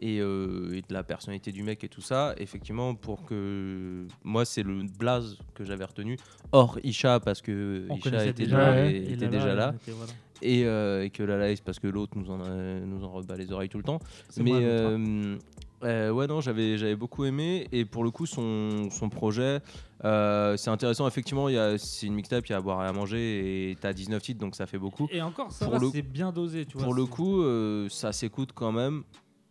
[0.00, 2.34] et, euh, et de la personnalité du mec et tout ça.
[2.38, 4.06] Effectivement, pour que.
[4.24, 6.16] Moi, c'est le blaze que j'avais retenu.
[6.52, 8.92] Hors Isha, parce que On Isha était déjà, déjà, ouais.
[8.92, 9.68] et- et était Lala, déjà là.
[9.70, 10.12] elle était- voilà.
[10.42, 13.36] Et, euh, et que la Laïs, parce que l'autre nous en, a- nous en rebat
[13.36, 13.98] les oreilles tout le temps.
[14.30, 14.62] C'est Mais moi, hein.
[14.62, 15.36] euh,
[15.84, 17.68] euh, ouais, non, j'avais, j'avais beaucoup aimé.
[17.72, 19.58] Et pour le coup, son, son projet,
[20.04, 21.06] euh, c'est intéressant.
[21.06, 23.70] Effectivement, il y a, c'est une mixtape, il y a à boire et à manger.
[23.70, 25.08] Et t'as 19 titres, donc ça fait beaucoup.
[25.12, 26.64] Et encore, ça Pour va, le- c'est bien dosé.
[26.64, 29.02] Tu vois, pour le c'est- coup, euh, ça s'écoute quand même.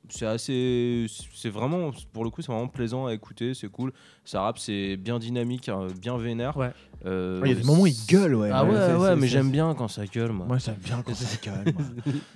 [0.10, 1.06] C'est assez.
[1.34, 1.92] C'est vraiment.
[2.14, 3.54] Pour le coup, c'est vraiment plaisant à écouter.
[3.54, 3.92] C'est cool.
[4.26, 6.56] Ça rappe, c'est bien dynamique, hein, bien vénère.
[6.58, 6.72] Ouais.
[7.06, 8.50] Euh, Il y a des moments où il gueule, ouais.
[8.52, 10.46] Ah ouais, ouais, mais j'aime bien quand ça gueule, moi.
[10.46, 11.74] Moi, j'aime bien quand ça gueule.
[11.74, 11.84] moi.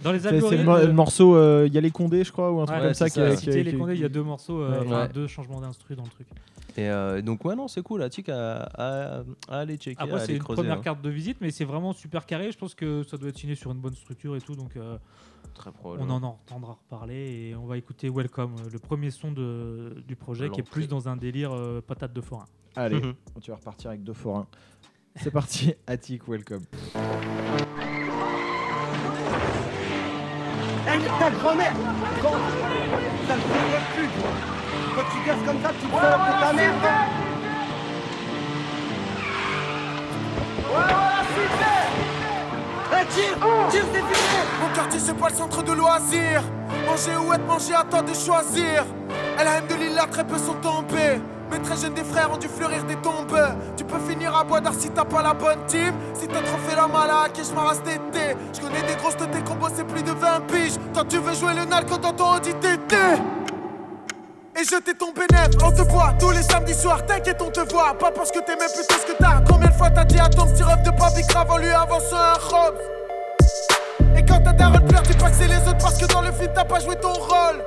[0.01, 0.63] Dans les C'est c'est le, algorithmes.
[0.65, 2.83] mo- le morceau, euh, il y a les condés, je crois, ou un truc Ouais,
[2.85, 3.09] comme ça.
[3.09, 3.25] qui ça.
[3.27, 4.85] a- qui a- les qui a- Condés, il y a deux morceaux, euh, Ouais.
[4.87, 5.09] enfin, Ouais.
[5.13, 6.27] deux changements d'instru dans le truc.
[6.77, 8.01] Et euh, donc, ouais, non, c'est cool.
[8.03, 10.01] Attic à, à, à aller checker.
[10.01, 10.81] Après, c'est une creuser, première hein.
[10.81, 12.51] carte de visite, mais c'est vraiment super carré.
[12.51, 14.97] Je pense que ça doit être signé sur une bonne structure et tout, donc euh,
[15.53, 20.03] Très on en entendra reparler et on va écouter Welcome, euh, le premier son de,
[20.07, 22.45] du projet, qui est plus dans un délire euh, patate de forain.
[22.75, 23.13] Allez, Mhm.
[23.41, 24.47] tu vas repartir avec deux forains.
[25.15, 26.63] C'est parti, Attic, welcome.
[31.19, 31.73] ta grand-mère
[32.21, 32.31] Quand
[33.27, 33.47] Ça ne se
[33.95, 34.31] plus toi.
[34.95, 36.73] Quand tu gasses comme ça, tu te sors de ta mère
[40.73, 41.12] Ouais, super
[43.09, 43.37] Tire
[43.69, 44.01] Tire, c'est
[44.61, 46.43] Mon quartier c'est pas le centre de loisirs.
[46.85, 48.85] Manger ou être mangé à toi de choisir.
[49.39, 51.21] Aime de Lila, très peu sont tombés.
[51.51, 53.37] Mes très jeunes des frères ont dû fleurir des tombes.
[53.77, 55.93] Tu peux finir à bois d'art si t'as pas la bonne team.
[56.13, 59.29] Si t'as trop fait la malade, que je m'arrasse d'été Je connais des grosses têtes
[59.51, 60.79] ont bossé plus de 20 piges.
[60.93, 62.53] Toi tu veux jouer le narco dans ton Audi
[64.59, 67.97] Et jeter ton bénéf, on te voit tous les samedis soirs, t'inquiète on te voit
[67.97, 70.45] Pas parce que t'aimais plutôt ce que t'as Combien de fois t'as dit à ton
[70.45, 72.77] petit ref de papi grave en lui avançant un robe
[74.15, 76.31] et quand ta daronne pleure, dis pas que c'est les autres parce que dans le
[76.31, 77.63] film t'as pas joué ton rôle.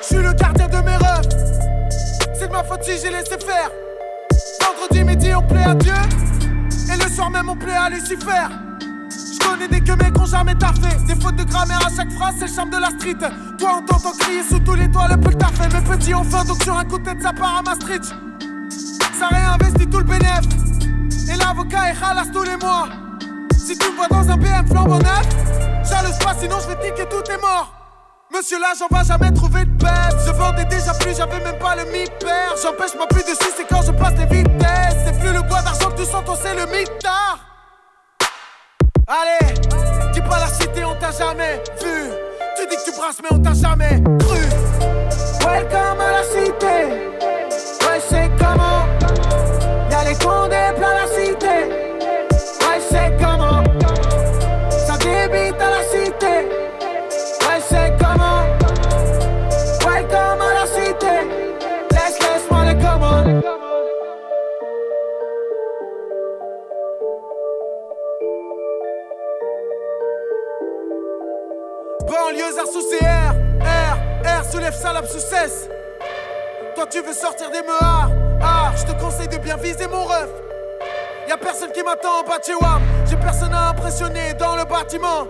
[0.00, 1.28] Je suis le gardien de mes rêves.
[2.38, 3.70] C'est de ma faute si j'ai laissé faire.
[4.60, 5.92] Vendredi midi on plaît à Dieu.
[6.92, 8.48] Et le soir même on plaît à Lucifer.
[9.44, 10.88] Connais des que mecs ont jamais taffé.
[11.06, 13.18] Des fautes de grammaire à chaque phrase, c'est le charme de la street.
[13.58, 15.68] Toi on t'entend crier sous tous les toits, le peu que t'as fait.
[15.72, 18.04] Mes petits ont donc sur un coup de tête ça part à Maastricht.
[19.18, 20.40] Ça réinvestit tout le bénéf.
[21.32, 22.88] Et l'avocat est halas tous les mois.
[23.56, 25.28] Si tu me vois dans un BM flambant neuf,
[25.88, 27.72] jalouse pas sinon je vais tiquer tout est mort.
[28.34, 30.16] Monsieur là, j'en va jamais trouver de bête.
[30.26, 32.54] Je vendais déjà plus, j'avais même pas le mi-père.
[32.60, 34.96] J'empêche ma plus de c'est quand je passe les vitesses.
[35.06, 37.53] C'est plus le bois d'argent que tu sens, c'est le mitard.
[39.06, 39.54] Allez,
[40.14, 42.10] dis pas la cité, on t'a jamais vu.
[42.56, 44.40] Tu dis que tu brasses, mais on t'a jamais cru.
[45.44, 46.76] Welcome à la cité.
[47.84, 48.86] Ouais, c'est comment?
[49.90, 51.93] Y'a les condés plein la cité.
[72.24, 75.68] Banlieusard sous CR R, R soulève salope sous cesse
[76.74, 78.10] Toi tu veux sortir des meurs
[78.42, 80.30] Ah, je te conseille de bien viser mon ref
[81.28, 82.54] Y'a personne qui m'attend en bas de chez.
[83.10, 85.26] J'ai personne à impressionner dans le bâtiment.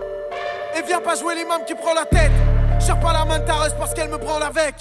[0.77, 2.31] Et viens pas jouer l'imam qui prend la tête.
[2.79, 4.75] Cherche pas la main de tareuse parce qu'elle me branle avec.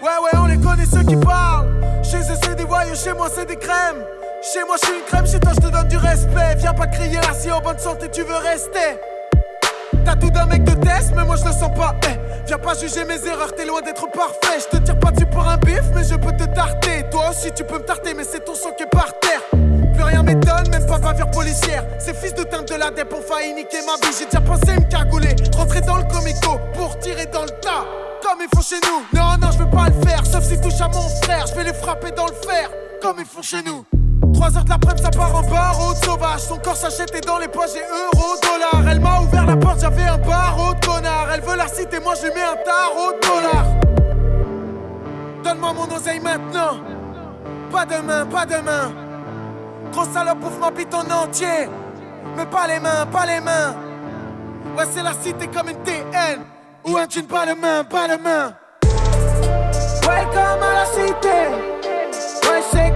[0.00, 1.72] Ouais, ouais, on les connaît ceux qui parlent.
[2.02, 4.04] Chez eux, c'est des voyous, chez moi, c'est des crèmes.
[4.42, 6.56] Chez moi, je suis une crème, chez toi, je te donne du respect.
[6.58, 8.98] Viens pas crier là si en bonne santé tu veux rester.
[10.06, 11.92] T'as tout d'un mec de test, mais moi je le sens pas.
[12.04, 14.60] Eh, viens pas juger mes erreurs, t'es loin d'être parfait.
[14.60, 17.04] Je te tire pas dessus pour un bif, mais je peux te tarter.
[17.10, 19.40] Toi aussi, tu peux me tarter, mais c'est ton sang qui est par terre.
[19.50, 21.84] Plus rien m'étonne, même pas bavure policière.
[21.98, 24.14] Ces fils de teinte de la dep ont failli niquer ma vie.
[24.16, 27.84] J'ai déjà pensé me cagouler, rentrer dans le comico pour tirer dans le tas.
[28.22, 29.18] Comme ils font chez nous.
[29.18, 31.48] Non, non, je veux pas le faire, sauf si touche à mon frère.
[31.48, 32.70] Je vais les frapper dans le fer,
[33.02, 33.84] comme ils font chez nous.
[34.36, 36.40] 3 heures de l'après-midi, ça part en barreau de sauvage.
[36.40, 38.86] Son corps s'achète et dans les poches, j'ai euros, dollars.
[38.88, 41.28] Elle m'a ouvert la porte, j'avais un barreau de connard.
[41.34, 43.66] Elle veut la citer, moi je lui mets un tarot de dollars.
[45.42, 46.80] Donne-moi mon oseille maintenant.
[47.72, 48.92] Pas demain, pas demain.
[49.92, 51.70] Grosse salope, bouffe ma bite en entier.
[52.36, 53.74] Mais pas les mains, pas les mains.
[54.76, 56.40] Ouais, c'est la cité comme une TN.
[56.84, 58.52] Ou un jean, pas de main, pas de main.
[60.02, 61.38] Welcome à la cité.
[62.48, 62.86] Ouais, c'est.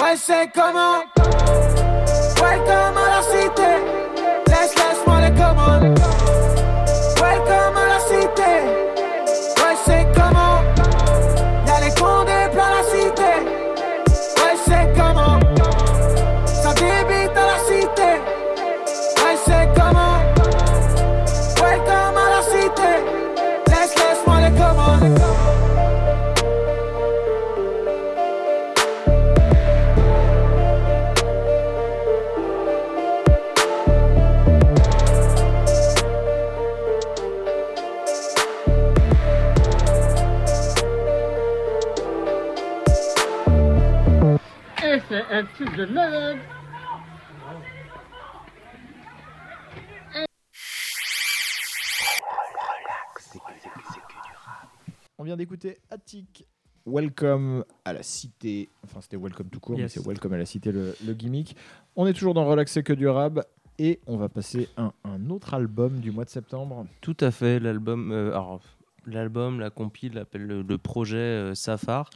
[0.00, 1.04] Ouais, c'est comment.
[2.40, 3.22] Welcome à la
[45.30, 46.38] un truc de malade.
[55.18, 56.46] On vient d'écouter Attic.
[56.86, 58.70] Welcome à la cité.
[58.84, 59.82] Enfin, c'était Welcome tout court, Yes.
[59.96, 61.54] mais c'est Welcome à la cité le, le gimmick.
[61.94, 63.40] On est toujours dans Relaxer que du rap.
[63.78, 66.86] Et on va passer à un autre album du mois de septembre.
[67.00, 68.60] Tout à fait, l'album, euh, alors
[69.06, 72.10] l'album, la compile, l'appelle le, le projet euh, Safar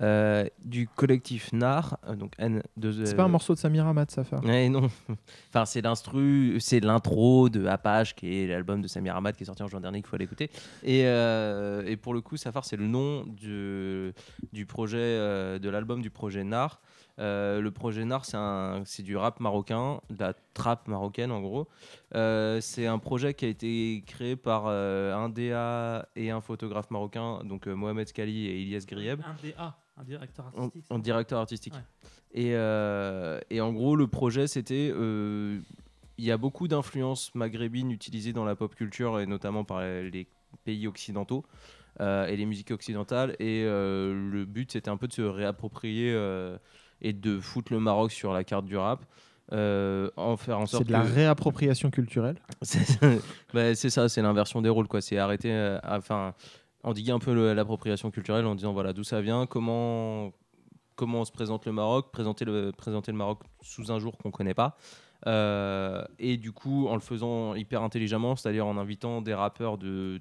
[0.00, 4.10] euh, du collectif NAR, euh, donc N 2 C'est pas un morceau de Samir Hamad,
[4.10, 4.88] ça Ouais, non.
[5.50, 9.46] enfin, c'est l'instru, c'est l'intro de Apache, qui est l'album de Samir Hamad qui est
[9.46, 10.50] sorti en juin dernier, qu'il faut aller écouter.
[10.82, 14.12] Et, euh, et pour le coup, Safar, c'est le nom du,
[14.52, 16.80] du projet, euh, de l'album du projet NAR.
[17.20, 21.40] Euh, le projet NAR, c'est un- c'est du rap marocain, de la trap marocaine en
[21.40, 21.66] gros.
[22.14, 26.90] Euh, c'est un projet qui a été créé par euh, un DA et un photographe
[26.92, 30.84] marocain, donc euh, Mohamed Skali et Ilyes Grieb Un DA, un directeur en, artistique.
[30.90, 31.74] en directeur artistique.
[31.74, 31.80] Ouais.
[32.32, 34.90] Et, euh, et en gros, le projet, c'était.
[34.94, 35.58] euh,
[36.18, 40.26] Il y a beaucoup d'influences maghrébines utilisées dans la pop culture, et notamment par les
[40.64, 41.44] pays occidentaux
[42.00, 43.36] euh, et les musiques occidentales.
[43.38, 46.58] Et euh, le but, c'était un peu de se réapproprier euh,
[47.00, 49.04] et de foutre le Maroc sur la carte du rap.
[49.52, 52.36] euh, en faire en sorte C'est de la que- réappropriation culturelle?
[52.62, 53.00] c'est
[53.54, 54.88] bah, c'est ça, c'est l'inversion des rôles.
[54.88, 55.00] quoi.
[55.00, 56.34] C'est arrêter, euh, enfin,
[56.82, 60.32] endiguer un peu l'appropriation culturelle en disant voilà d'où ça vient, comment,
[60.96, 64.54] comment se présente le Maroc, présenter le, présenter le Maroc sous un jour qu'on connaît
[64.54, 64.76] pas.
[65.26, 70.20] Euh, et du coup, en le faisant hyper intelligemment, c'est-à-dire en invitant des rappeurs de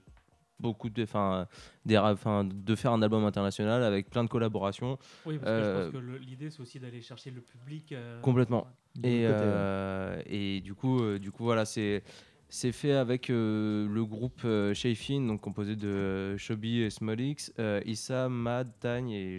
[0.60, 1.48] beaucoup de, enfin,
[1.86, 4.98] des, enfin, de faire un album international avec plein de collaborations.
[5.28, 7.92] Oui, parce que Euh, je pense que le- l'idée, c'est aussi d'aller chercher le public.
[7.92, 8.66] euh, Complètement.
[9.04, 9.52] Et, l'autre côté, ouais.
[9.54, 12.02] euh, et du coup, euh, du coup voilà, c'est
[12.50, 17.52] c'est fait avec euh, le groupe euh, Shayfin, donc composé de euh, Shobi et Smolix,
[17.60, 19.38] euh, Issa, Mad, Tagne et,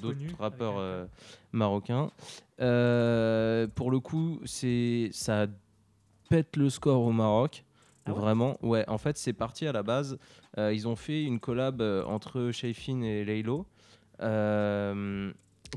[0.00, 1.08] d'autres rappeurs
[1.52, 2.10] marocains.
[2.58, 5.46] Pour le coup, c'est ça
[6.28, 7.64] pète le score au Maroc.
[8.06, 8.18] Ah ouais?
[8.18, 8.84] Vraiment, ouais.
[8.88, 10.18] En fait, c'est parti à la base.
[10.56, 13.66] ils ont fait une collab entre Shayfin et Laylo.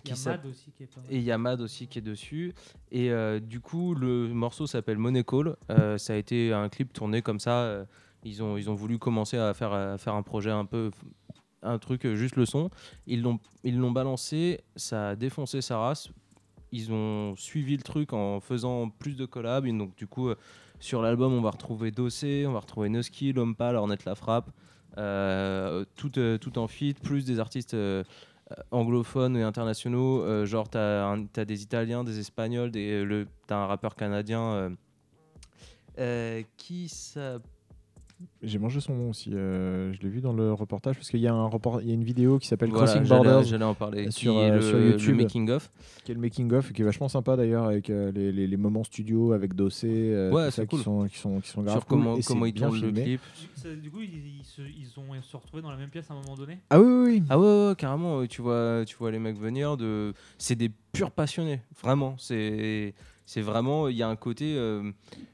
[0.02, 1.10] Qui a s'appelle- Mad aussi qui est pas mal.
[1.12, 2.54] et il y a Mad aussi qui est dessus.
[2.92, 5.56] Et euh, du coup, le morceau s'appelle Money Call.
[5.70, 7.60] Euh, ça a été un clip tourné comme ça.
[7.64, 7.86] euh,
[8.24, 10.92] ils, ont, ils ont voulu commencer à faire, à faire un projet un peu.
[11.62, 12.70] Un truc, juste le son.
[13.08, 14.62] Ils l'ont ils l'ont balancé.
[14.76, 16.10] Ça a défoncé sa race.
[16.74, 19.66] Ils ont suivi le truc en faisant plus de collabs.
[19.66, 20.30] Et donc, du coup,
[20.80, 24.50] sur l'album, on va retrouver Dossé, on va retrouver Nuski, L'Homme Pâle, Ornette La Frappe.
[24.98, 27.76] euh, tout, tout en feat, plus des artistes.
[28.58, 30.22] Euh, anglophones et internationaux.
[30.22, 34.76] euh, genre, tu as, des Italiens, des Espagnols, des, euh, le, t'as un rappeur canadien
[36.58, 37.42] qui s'appelle.
[38.42, 39.30] J'ai mangé son nom aussi.
[39.34, 41.92] euh, je l'ai vu dans le reportage parce qu'il y a un report, il y
[41.92, 44.12] a une vidéo qui s'appelle Voilà, Crossing Borders J'allais en parler.
[44.12, 45.16] sur, qui est euh, le, sur le YouTube.
[45.18, 45.72] making of.
[46.04, 48.58] qui est le making of, qui est vachement sympa d'ailleurs avec euh, les, les- les
[48.58, 51.62] moments studio avec Dossé, euh, Ouais, tout c'est ça, qui sont qui sont qui sont
[51.62, 53.04] grave Sur cool, comment, ils tournent le filmé.
[53.04, 53.22] clip.
[53.82, 56.22] Du coup, ils, ils se, ils ont se retrouvés dans la même pièce à un
[56.22, 56.60] moment donné.
[56.70, 57.24] Ah oui oui, oui.
[57.30, 60.14] Ah ouais, ouais, ouais, carrément, euh, tu vois, tu vois les mecs venir, de...
[60.38, 62.16] c'est des purs passionnés, vraiment.
[62.18, 62.94] C'est
[63.34, 64.92] c'est vraiment, il y a un côté, euh,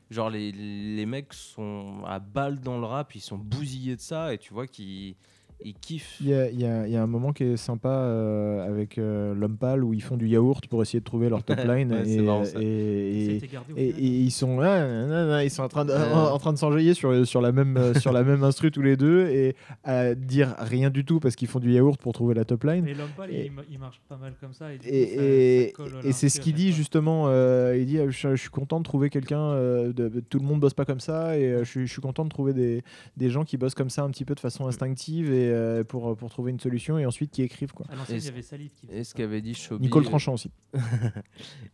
[0.09, 4.33] genre les, les mecs sont à balle dans le rap, ils sont bousillés de ça,
[4.33, 5.17] et tu vois qu'ils
[5.63, 6.17] ils kiffent.
[6.21, 8.65] Il y, a, il y a- il y a un moment qui est sympa euh,
[8.67, 11.57] avec euh, l'homme pâle où ils font du yaourt pour essayer de trouver leur top
[11.67, 12.59] line Ouais, c'est et, marrant, ça.
[12.61, 13.41] et- et-
[13.75, 15.97] et- et ils sont ah, nanana, ils sont en train de, Ouais.
[16.13, 18.81] en, en train de s'enjailler sur, sur la même euh, sur la même instru tous
[18.81, 22.33] les deux et à dire rien du tout parce qu'ils font du yaourt pour trouver
[22.35, 24.67] la top line Mais l'homme pâle, Et- il, ma- il marche pas mal comme ça.
[24.73, 25.73] Et,
[26.11, 27.25] c'est ce qu'il dit justement.
[27.27, 29.39] euh, il dit euh, je, je suis content de trouver quelqu'un.
[29.41, 29.91] euh,
[30.29, 32.29] tout le monde bosse pas comme ça et euh, je, suis- je suis content de
[32.29, 32.83] trouver des,
[33.17, 36.15] des gens qui bossent comme ça un petit peu de façon instinctive et euh, pour,
[36.15, 37.85] pour trouver une solution et ensuite qui écrivent quoi.
[38.09, 39.17] Et il y avait Salif qui faisait Et ce ça.
[39.17, 39.83] qu'avait dit Shobi.
[39.83, 40.51] Nicole euh, Tranchant aussi.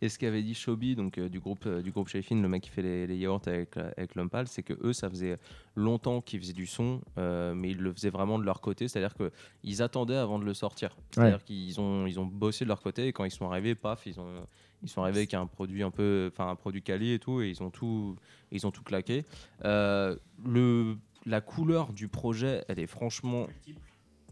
[0.00, 2.70] et ce qu'avait dit Shobi, donc euh, du groupe euh, du groupe le mec qui
[2.70, 5.38] fait les, les yaourts avec, avec pâle, c'est que eux, ça faisait
[5.74, 9.14] longtemps qu'ils faisaient du son, euh, mais ils le faisaient vraiment de leur côté, c'est-à-dire
[9.14, 9.30] que
[9.62, 10.96] ils attendaient avant de le sortir.
[11.10, 14.06] C'est-à-dire qu'ils ont ils ont bossé de leur côté et quand ils sont arrivés, paf,
[14.06, 14.46] ils ont
[14.82, 17.48] ils sont arrivés avec un produit un peu, enfin un produit quali et tout, et
[17.48, 18.16] ils ont tout
[18.52, 19.24] ils ont tout claqué.
[19.64, 23.46] Euh, le la couleur du projet, elle est franchement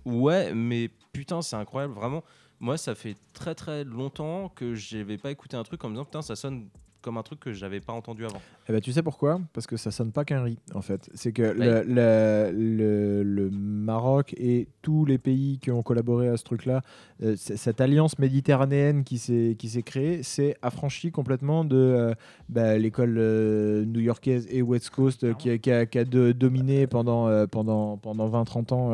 [0.07, 2.23] Ouais, mais putain, c'est incroyable, vraiment.
[2.61, 6.05] Moi, ça fait très très longtemps que j'avais pas écouté un truc en me disant
[6.05, 6.69] putain, ça sonne
[7.05, 8.41] comme un truc que j'avais pas entendu avant.
[8.69, 9.39] Eh ben, tu sais pourquoi?
[9.53, 11.11] Parce que ça sonne pas qu'un riz, en fait.
[11.15, 11.55] C'est que Ouais.
[11.55, 16.81] le, le- le- le Maroc et tous les pays qui ont collaboré à ce truc-là,
[17.23, 22.15] euh, cette alliance méditerranéenne qui s'est s'est créée, c'est affranchi complètement de euh,
[22.49, 26.33] bah, l'école euh, new-yorkaise et West Coast euh, qui, a- qui a, qui a de-
[26.33, 28.93] dominé pendant, pendant, pendant 20-30 ans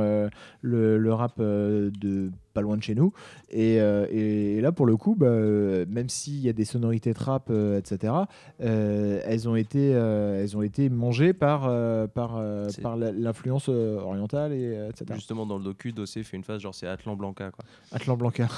[0.62, 3.12] le, le rap de pas loin de chez nous.
[3.50, 6.64] Et, euh, et- et là, pour le coup, bah, euh, même s'il y a des
[6.64, 8.12] sonorités trap, etc.,
[8.60, 11.62] euh, elles, ont été, elles ont été mangées par,
[12.10, 12.40] par,
[12.82, 15.06] par l'influence orientale, et, etc.
[15.14, 17.50] Justement, dans le docu, Dossé fait une phase genre c'est Atlan Blanca.
[17.50, 17.64] Quoi.
[17.92, 18.48] Atlan Blanca.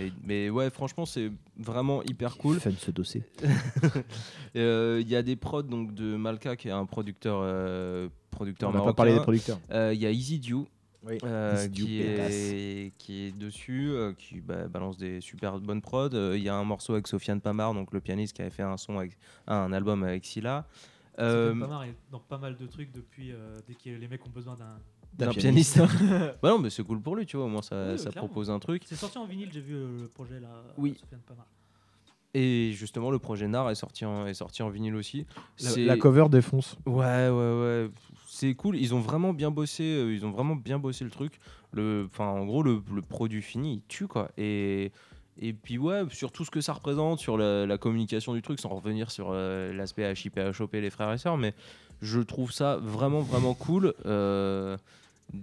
[0.00, 2.58] Et, mais ouais, franchement, c'est vraiment hyper cool.
[2.60, 3.22] Fun ce dossier.
[4.56, 8.70] Euh, Il y a des prods donc, de Malka qui est un producteur, euh, producteur
[8.70, 9.58] On n'a pas parlé des producteurs.
[9.70, 10.64] Euh, Il y a Easy Dew.
[11.02, 11.18] Oui.
[11.24, 16.10] euh, qui, est, qui est dessus, euh, qui bah, balance des super bonnes prods.
[16.14, 18.62] Euh, Il y a un morceau avec Sofiane Pamar, donc le pianiste qui avait fait
[18.62, 20.66] un son avec, un album avec Silla.
[21.18, 24.24] Euh, Sofiane Pamar est dans pas mal de trucs depuis euh, dès que les mecs
[24.26, 24.78] ont besoin d'un.
[25.26, 25.78] d'un pianiste.
[26.42, 27.46] bah non, mais c'est cool pour lui, tu vois.
[27.46, 28.28] Au moins, ça, Oui, ça clairement.
[28.28, 28.82] propose un truc.
[28.86, 30.62] C'est sorti en vinyle, j'ai vu le projet là.
[30.76, 30.94] Oui.
[31.00, 31.46] Sofiane Pamar.
[32.34, 35.26] Et justement, le projet Nar est sorti en, est sorti en vinyle aussi.
[35.78, 36.76] La, cover défonce.
[36.86, 37.90] Ouais, ouais, ouais.
[38.28, 38.76] C'est cool.
[38.76, 39.82] Ils ont vraiment bien bossé.
[39.82, 41.40] euh, Ils ont vraiment bien bossé le truc.
[41.72, 44.30] Le, enfin, en gros, le, le produit fini, il tue quoi.
[44.38, 44.92] Et
[45.42, 48.60] et puis ouais, sur tout ce que ça représente, sur la, la communication du truc,
[48.60, 51.54] sans revenir sur euh, l'aspect HIP, HOP, les frères et sœurs, mais
[52.02, 53.94] je trouve ça vraiment, vraiment cool.
[54.04, 54.76] euh,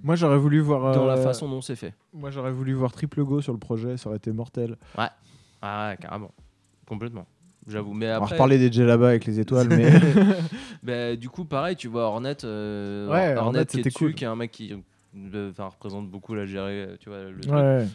[0.04, 0.94] Moi, j'aurais voulu voir.
[0.94, 1.96] dans la euh, façon dont c'est fait.
[2.14, 4.78] Moi, j'aurais voulu voir Triple Go sur le projet, ça aurait été mortel.
[5.62, 6.32] Ah ouais, carrément.
[6.88, 7.26] Complètement.
[7.68, 7.94] J'avoue.
[7.94, 8.36] Mais On va après.
[8.36, 9.92] reparler des Djellaba avec les étoiles, mais.
[10.84, 14.14] Bah, du coup, pareil, tu vois Hornet, euh, Ouais, Hornet Hornet, qui est dessus, cool.
[14.16, 17.54] qui est un mec qui euh, enfin, représente beaucoup l'Algérie, tu vois, le truc.
[17.54, 17.88] ouais.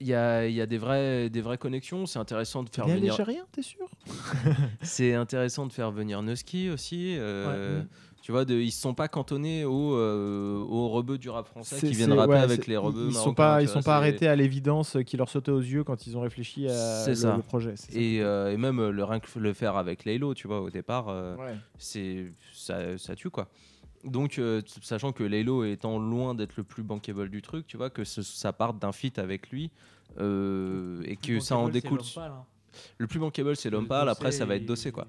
[0.00, 2.86] Il y a, il y a des, vraies, des vraies connexions, c'est intéressant de faire
[2.86, 3.16] Il y a venir.
[3.18, 3.86] l'Algérien, t'es sûr?
[4.82, 7.14] C'est intéressant de faire venir Nusky aussi.
[7.18, 7.86] euh, Ouais.
[8.22, 11.80] Tu vois, de, ils se sont pas cantonnés aux, euh, aux rebeux du rap français
[11.80, 13.96] qui viennent rapper ouais, avec les rebeux Ils sont marocains, pas, ils vois, sont pas
[13.96, 17.36] arrêtés à l'évidence qui leur sautait aux yeux quand ils ont réfléchi à le, ça.
[17.36, 17.72] le projet.
[17.76, 17.98] c'est ça.
[17.98, 21.56] Et, euh, et même euh, le, faire avec Laylo, tu vois, au départ, euh, Ouais.
[21.78, 23.48] c'est ça, ça tue quoi.
[24.04, 27.90] Donc, euh, sachant que Laylo étant loin d'être le plus bankable du truc, tu vois,
[27.90, 29.70] que ce- ça parte d'un feat avec lui
[30.20, 32.00] euh, et que ça en découle.
[32.18, 32.44] hein.
[32.98, 35.06] Le plus bankable, c'est l'homme Le pâle, dossé, après ça va être dossé quoi.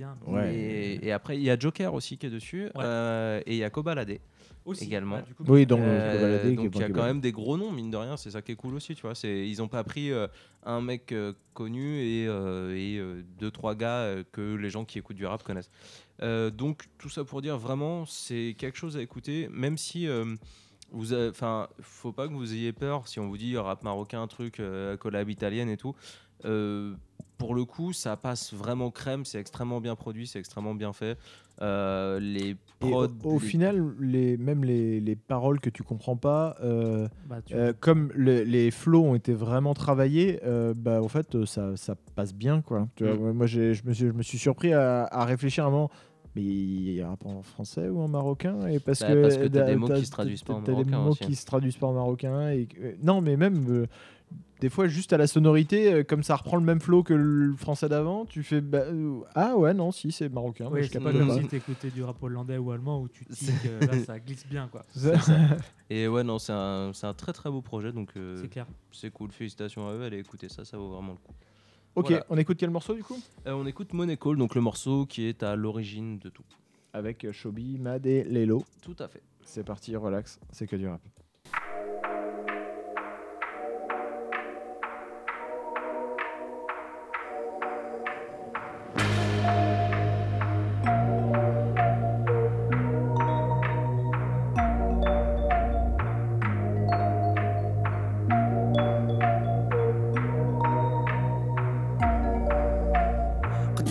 [0.00, 0.16] Bien.
[0.26, 0.54] Ouais.
[0.54, 3.64] Et, et après, il y a Joker aussi qui est dessus, euh, et il y
[3.64, 4.18] a Kobalade
[4.64, 5.20] Aussi, également.
[5.36, 7.90] coup, Oui, donc, Euh, est donc il y a quand même des gros noms, mine
[7.90, 9.14] de rien, c'est ça qui est cool aussi, tu vois.
[9.14, 10.26] C'est, ils ont pas pris euh,
[10.64, 14.84] un mec euh, connu et, euh, et euh, deux, trois gars euh, que les gens
[14.84, 15.70] qui écoutent du rap connaissent.
[16.22, 20.06] Euh, donc tout ça pour dire, vraiment, c'est quelque chose à écouter, même si...
[20.08, 20.34] euh,
[20.92, 24.26] vous avez- enfin, faut pas que vous ayez peur si on vous dit rap marocain,
[24.26, 25.94] truc, euh, collab italienne et tout.
[26.44, 26.94] Euh,
[27.40, 31.16] pour le coup, ça passe vraiment crème, c'est extrêmement bien produit, c'est extrêmement bien fait.
[31.62, 36.16] Euh, les prods, au, au les- final, les, même les, les paroles que tu comprends
[36.18, 41.02] pas, euh, Bah, tu- euh, comme le- les flows ont été vraiment travaillés, euh, bah,
[41.02, 42.60] en fait, ça, ça passe bien.
[42.60, 42.88] Quoi.
[42.94, 43.36] Tu vois, Mm.
[43.36, 45.90] moi, je me, suis, je me suis surpris à, à réfléchir à un moment.
[46.36, 48.64] Mais il rappe en français ou en marocain?
[48.68, 50.74] Et parce Bah, que parce que t'as des mots qui se traduisent pas en t'as
[50.74, 51.24] des marocain mots aussi.
[51.24, 52.68] qui se traduisent pas en marocain et
[53.02, 53.86] non mais même euh,
[54.60, 57.54] des fois juste à la sonorité euh, comme ça reprend le même flow que le
[57.56, 61.00] français d'avant tu fais bah, euh, ah ouais non si c'est marocain Oui, je c'est
[61.02, 64.46] comme si t'écoutais du rap hollandais ou allemand où tu tiques, euh, là ça glisse
[64.46, 64.82] bien quoi.
[64.94, 65.14] Ça.
[65.88, 68.66] Et ouais, non, c'est un, c'est un très très beau projet, donc euh, C'est clair.
[68.92, 69.32] c'est cool.
[69.32, 71.34] Félicitations à eux, allez écouter ça, ça vaut vraiment le coup.
[71.96, 72.26] ok Voilà.
[72.28, 73.18] on écoute quel morceau du coup?
[73.46, 76.44] Euh, on écoute Money Call, donc le morceau qui est à l'origine de tout.
[76.92, 79.22] avec Shobi Mad et Lelo Tout à fait.
[79.42, 81.00] c'est parti relax c'est que du rap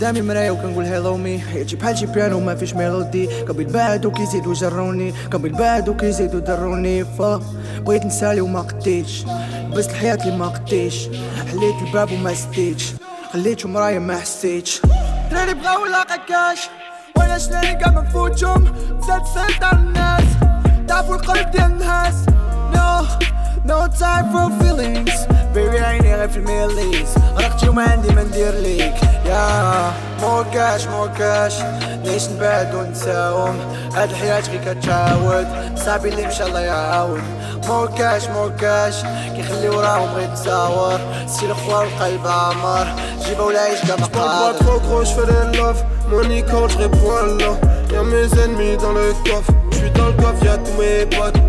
[0.09, 4.53] قدامي مراية وكنقول هيلو مي حياتي بحال شي بيانو ما فيش ميلودي قبل بعدو كيزيدو
[4.53, 7.41] جروني قبل بعدو كيزيدو دروني فا
[7.77, 9.25] بغيت نسالي وما قديتش
[9.71, 11.07] لبست الحياة اللي ما قديتش
[11.51, 12.93] حليت الباب وما سديتش
[13.33, 14.81] خليتو مرايا ما حسيتش
[15.31, 16.69] دراري بغاو لاقا كاش
[17.17, 18.65] وأنا شناني كاع ما نفوتهم
[19.07, 20.23] زاد سيطر الناس
[20.87, 22.15] تعرفوا القلب ديال الناس
[22.75, 23.05] نو
[23.69, 25.38] No time for feelings.
[25.55, 28.93] Baby عيني غير في الميليز رقتي وما عندي ما ندير ليك
[29.25, 31.61] يا مو كاش مو كاش
[32.05, 33.59] نعيش نبعد ونساوم
[33.95, 37.21] هاد الحياة غير كتعاود صاحبي اللي مشى الله يعاود
[37.67, 38.95] مو كاش مو كاش
[39.35, 42.95] كيخلي وراهم غير تصاور سي الخوار القلب عمار
[43.25, 45.83] جيبه ولا عيش Pas مقادر trop gros, je fais des love.
[46.11, 47.59] Money call, je réponds à l'off.
[47.93, 49.51] Y'a mes ennemis dans le coffre.
[49.71, 51.48] Je suis dans le coffre, y'a tous mes potes.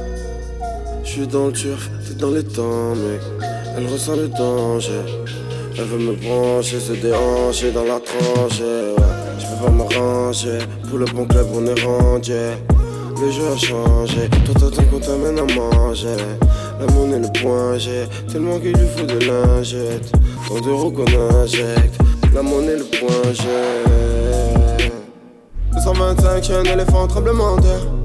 [1.03, 3.21] Je suis dans le turf, t'es dans les temps, mec.
[3.75, 5.01] Elle ressent le danger.
[5.77, 8.63] Elle veut me brancher, se déhancher dans la tranchée.
[8.63, 9.03] Ouais.
[9.39, 10.59] Je peux pas me ranger.
[10.89, 12.33] Pour le bon club, on est rendu.
[13.19, 14.29] Le jeu a changé.
[14.45, 16.15] Toi, t'attends qu'on t'amène à manger.
[16.79, 18.07] La monnaie, le point G.
[18.31, 20.11] Tellement qu'il lui faut de lingette.
[20.47, 21.05] Tant d'euros qu'on
[21.41, 21.99] injecte.
[22.33, 23.43] La monnaie, le point G.
[25.73, 28.00] 225, j'ai un éléphant tremblement terre.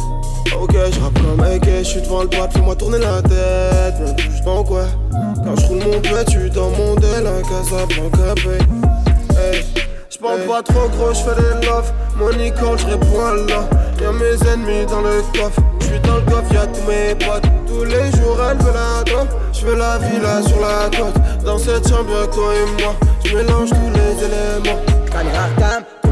[0.60, 3.94] Ok, je rappe comme AK, je suis devant le boîte, fais-moi tourner la tête.
[4.16, 4.84] Je touche en quoi?
[5.12, 9.36] Quand je roule mon plat, tu dans mon dél, un Casablanca, paye.
[9.36, 9.64] Hey.
[10.08, 11.92] Je parle pas trop gros, je fais des love.
[12.16, 13.66] Money call, je réponds à l'off.
[14.00, 15.60] Y'a mes ennemis dans le coffre.
[15.80, 17.44] Je suis dans le coffre, y'a tous mes potes.
[17.66, 19.28] Tous les jours, elle veut la dope.
[19.52, 21.44] Je veux la villa sur la côte.
[21.44, 22.94] Dans cette chambre, y'a toi et moi.
[23.24, 24.80] Je mélange tous les éléments.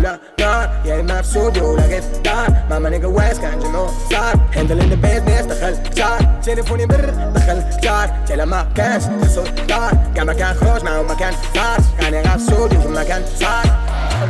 [0.04, 4.34] ولا نار يا اما في سودي ولا في الدار ماما نيجا واس كان جميع صار
[4.56, 10.26] هندل ان بيزنس دخل كتار تليفوني بر دخل كتار تلا ما كانش خسر دار كان
[10.26, 13.64] ما كان خروج معه ما كان صار كاني غاف سودي وما كان صار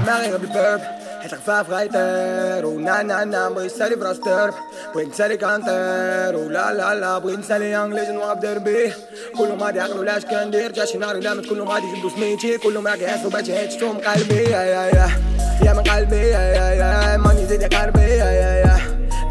[0.06, 0.80] غير بالبرب
[1.22, 4.54] حيت الخفاف غايطير ونا نا نا بغيت نسالي براس درب
[4.94, 8.92] بغيت نسالي كانتر ولا لا لا بغيت نسالي انجليز نوقف دربي
[9.38, 13.30] كلهم غادي يعقلوا لاش كندير جا شي نهار كلهم غادي يجبدوا سميتي كلهم راك يحسوا
[13.30, 17.16] باتي هيتشتو من قلبي يا يا يا يا من قلبي يا يا يا.
[17.16, 18.76] ماني زيد يا قلبي يا يا يا.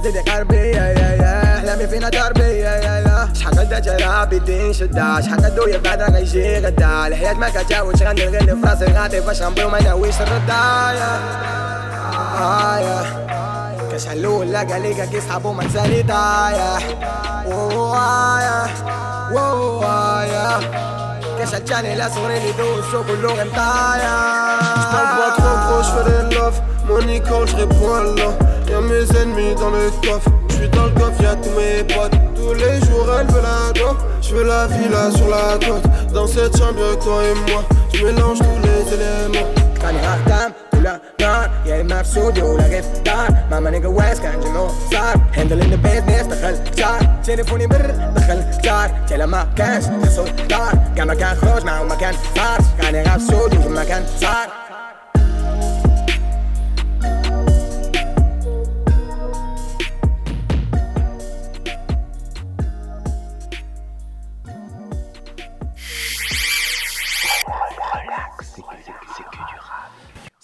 [0.03, 1.57] زيد يا قلبي يا يا يا.
[1.57, 3.29] احلامي فينا دربي يا يا يا.
[3.33, 5.21] شحال قد جرابي دين شدة.
[5.21, 7.07] شحال قد دوي بعد غيجي غدا.
[7.07, 11.19] الحياة ما كتعاودش غندير غير في راسي غادي فاش غنبغي وما ناويش الردة يا
[12.39, 13.03] آه، يا.
[13.91, 16.77] كاش حلول لا قاليكا كي صحابو ما تسالي ضايع
[17.47, 18.65] وايا
[19.31, 20.59] وايا
[21.39, 24.15] كاش عجاني لا صغري لي دوسو كلو غنطايا
[25.72, 26.60] مطايع J'parle pas trop gros, j'fais des love.
[26.86, 28.36] Money call, j'réponds à l'off.
[28.70, 30.30] Y'a mes ennemis dans le coffre.
[30.50, 32.12] J'suis dans le coffre, y'a tous mes potes.
[32.34, 33.98] Tous les jours, elle veut la dope.
[34.22, 35.84] J'veux la villa sur la côte.
[36.12, 37.64] Dans cette chambre, y'a que toi et moi.
[37.92, 39.48] J'mélange tous les éléments.
[39.82, 44.20] كاني غاختام ولا نار يا اما في سودي ولا غير في الدار ماما نيجا واس
[44.20, 49.84] كان جميع صار هندل ان بيزنس دخل كتار تليفوني بر دخل كتار تلا ما كانش
[49.84, 54.04] خسر دار كان ما كان خروج معه ما كان صار كاني غاف سودي وما كان
[54.20, 54.61] صار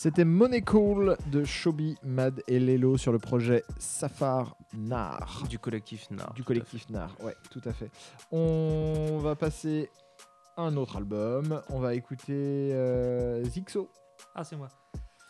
[0.02, 5.44] C'était Money Cool de Shobi, Mad et Lelo sur le projet Safar Nar.
[5.50, 6.32] Du collectif Nar.
[6.36, 7.92] Du collectif Nar, ouais, tout à fait.
[8.32, 9.90] On va passer
[10.56, 11.62] à un autre album.
[11.68, 12.32] On va écouter
[12.72, 13.90] euh, Zixo.
[14.34, 14.70] Ah, c'est moi.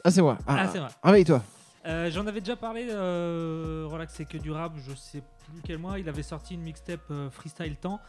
[0.03, 0.37] Ah, c'est moi.
[0.45, 0.89] Ah, c'est moi.
[1.01, 1.41] Réveille-toi.
[1.85, 5.77] Euh, J'en avais déjà parlé, euh, Relax c'est que du rap, je sais plus quel
[5.77, 5.97] mois.
[5.97, 7.99] Il avait sorti une mixtape euh, freestyle temps.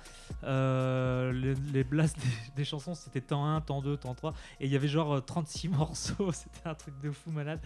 [0.44, 4.34] Euh, les, les blasts des, des chansons c'était temps 1, temps 2, temps 3.
[4.58, 7.60] Et il y avait genre euh, 36 morceaux, c'était un truc de fou malade.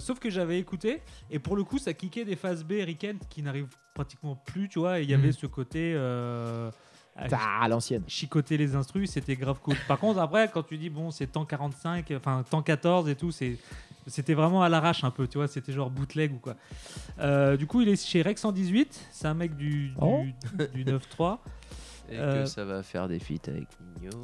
[0.00, 3.42] Sauf que j'avais écouté, et pour le coup ça kickait des phases B Riken qui
[3.42, 5.00] n'arrivent pratiquement plus, tu vois.
[5.00, 5.32] Et il y avait Mhm.
[5.32, 5.94] ce côté.
[7.18, 8.02] Ah, à l'ancienne.
[8.06, 9.74] chicoter les instrus, c'était grave cool.
[9.88, 13.30] Par contre, après, quand tu dis bon, c'est temps 45, enfin temps 14 et tout,
[13.32, 13.56] c'est
[14.06, 16.54] c'était vraiment à l'arrache un peu, tu vois, c'était genre bootleg ou quoi.
[17.18, 20.22] Euh, du coup, il est chez Rex 118, c'est un mec du, du, Oh.
[20.74, 21.38] du 9-3.
[22.08, 23.66] Et Euh, que ça va faire des feats avec
[24.00, 24.16] Nino.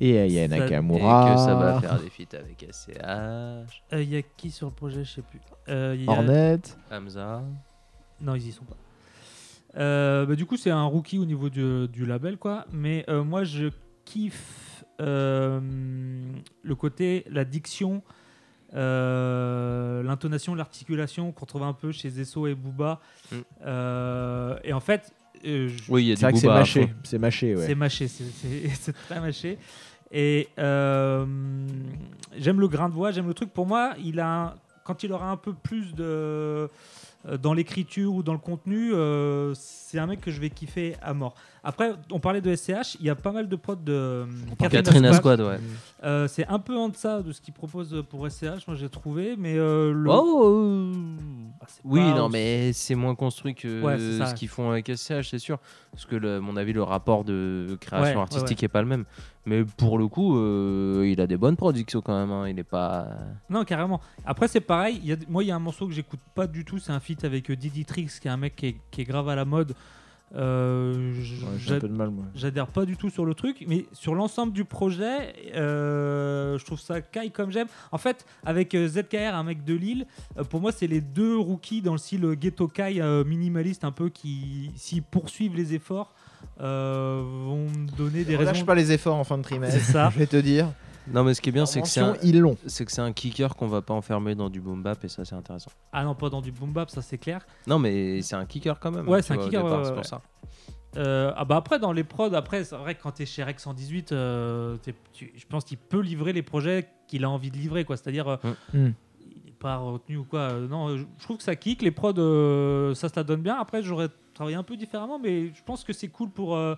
[0.00, 1.30] Et Aya Ça- Nakamura.
[1.30, 2.96] Et que ça va faire des feats avec SCH.
[3.04, 5.38] Euh, Il y a qui sur le projet, je sais plus.
[5.68, 6.60] Euh, il y a- Hornet.
[6.90, 7.42] Hamza.
[8.22, 8.76] Non, ils y sont pas.
[9.76, 12.64] Euh, bah, du coup, c'est un rookie au niveau du, du label, quoi.
[12.72, 13.68] Mais euh, moi, je
[14.06, 15.60] kiffe euh,
[16.62, 18.02] le côté, la diction,
[18.74, 23.00] euh, l'intonation, l'articulation qu'on trouve un peu chez Zesso et Booba.
[23.32, 23.36] Mm.
[23.66, 25.12] Euh, et en fait,
[25.46, 26.94] euh, je- Oui, il y a C'est vrai du que c'est mâché.
[27.04, 27.66] C'est mâché, ouais.
[27.66, 29.58] c'est mâché, c'est- très mâché.
[30.10, 31.26] Et euh,
[32.38, 33.52] j'aime le grain de voix, j'aime le truc.
[33.52, 34.54] Pour moi, il a un-
[34.84, 36.68] quand il aura un peu plus de
[37.42, 41.14] dans l'écriture ou dans le contenu, euh, c'est un mec que je vais kiffer à
[41.14, 41.34] mort.
[41.64, 44.26] Après, on parlait de SCH, il y a pas mal de prods de euh,
[44.70, 45.58] Katrina Squad, ouais.
[46.04, 49.34] Euh, c'est un peu en deçà de ce qu'il propose pour SCH, moi j'ai trouvé,
[49.36, 50.08] mais euh, le...
[50.10, 50.92] Oh, euh,
[51.60, 54.88] bah, c'est Oui, non, aussi- mais c'est moins construit que Ouais, ce qu'ils font avec
[54.88, 55.58] SCH, c'est sûr.
[55.90, 58.66] Parce que, le- à mon avis, le rapport de création Ouais, ouais, artistique ouais.
[58.66, 59.04] est pas le même.
[59.48, 62.30] Mais pour le coup, euh, il a des bonnes productions quand même.
[62.30, 62.48] hein.
[62.48, 63.08] Il est pas.
[63.48, 64.00] Non, carrément.
[64.26, 65.00] Après, c'est pareil.
[65.02, 66.78] Il y a, moi, il y a un morceau que j'écoute pas du tout.
[66.78, 69.04] C'est un feat avec euh, Didi Trix, qui est un mec qui est, qui est
[69.04, 69.74] grave à la mode.
[70.36, 72.10] Euh, Ouais.
[72.34, 76.78] J'adhère pas du tout sur le truc, mais sur l'ensemble du projet, euh, je trouve
[76.78, 77.68] ça caille comme j'aime.
[77.92, 81.38] En fait, avec euh, ZKR, un mec de Lille, euh, pour moi, c'est les deux
[81.38, 86.12] rookies dans le style ghetto kai euh, minimaliste, un peu qui, s'ils poursuivent les efforts,
[86.60, 88.66] euh, vont me donner des Relâche raisons.
[88.66, 89.78] pas les efforts en fin de trimestre.
[89.80, 90.10] C'est ça.
[90.14, 90.68] Je vais te dire.
[91.10, 92.56] Non, mais ce qui est bien, c'est que c'est un, Mention, ils l'ont.
[92.66, 95.24] c'est que c'est un kicker qu'on va pas enfermer dans du boom bap et ça,
[95.24, 95.70] c'est intéressant.
[95.90, 97.46] Ah non, pas dans du boom bap, ça c'est clair.
[97.66, 99.08] Non, mais c'est un kicker quand même.
[99.08, 100.04] Ouais, hein, c'est un vois, kicker, départ, ouais, c'est pour ouais.
[100.04, 100.20] ça.
[100.96, 103.44] Euh, ah bah après dans les prods après c'est vrai que quand tu es chez
[103.44, 107.50] Rex 118 euh, t'es- tu- je pense qu'il peut livrer les projets qu'il a envie
[107.50, 108.38] de livrer quoi c'est à dire
[108.72, 108.78] Mm.
[109.20, 111.90] il n'est pas retenu ou quoi Euh, non je je trouve que ça kick les
[111.90, 115.62] prods euh, ça se la donne bien après j'aurais travaillé un peu différemment mais je
[115.64, 116.74] pense que c'est cool pour euh,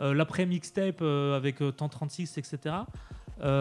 [0.00, 2.74] euh, l'après mixtape euh, avec temps 36 etc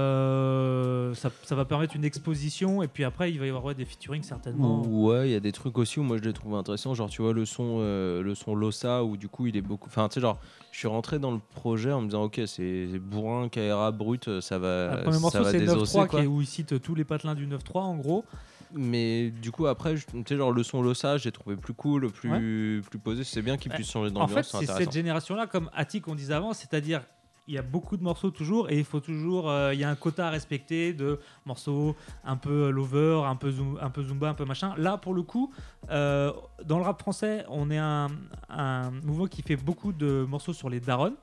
[0.04, 3.74] Euh, ça, ça va permettre une exposition et puis après il va y avoir ouais,
[3.76, 6.56] des featuring certainement Ouais, il y a des trucs aussi où moi je l'ai trouvé
[6.58, 6.94] intéressant.
[6.94, 9.90] Genre, tu vois, le son, euh, le son Lossa, où du coup il est beaucoup.
[9.90, 10.38] Enfin, tu sais, genre,
[10.72, 14.58] je suis rentré dans le projet en me disant, ok, c'est bourrin, KRA, brut, ça
[14.60, 14.96] va.
[14.98, 16.20] le premier ça morceau va c'est désosser, 9-3 quoi.
[16.20, 18.26] qui est- où il cite tous les patelins du 9-3 en gros
[18.74, 22.82] Mais du coup, après, tu sais, genre, le son Lossa, j'ai trouvé plus cool, plus,
[22.90, 23.24] plus posé.
[23.24, 23.76] C'est bien qu'il Ouais.
[23.78, 27.02] puisse changer En fait, d'ambiance, c'est cette génération-là, comme Attic on disait avant, c'est-à-dire
[27.46, 29.90] il y a beaucoup de morceaux toujours et il faut toujours, euh, il y a
[29.90, 31.94] un quota à respecter de morceaux
[32.24, 34.74] un peu lover, un peu zoom- un peu zumba, un peu machin.
[34.78, 35.52] Là, pour le coup,
[35.92, 36.32] euh,
[36.64, 38.08] dans le rap français, on est un,
[38.50, 41.16] un mouvement qui fait beaucoup de morceaux sur les darons,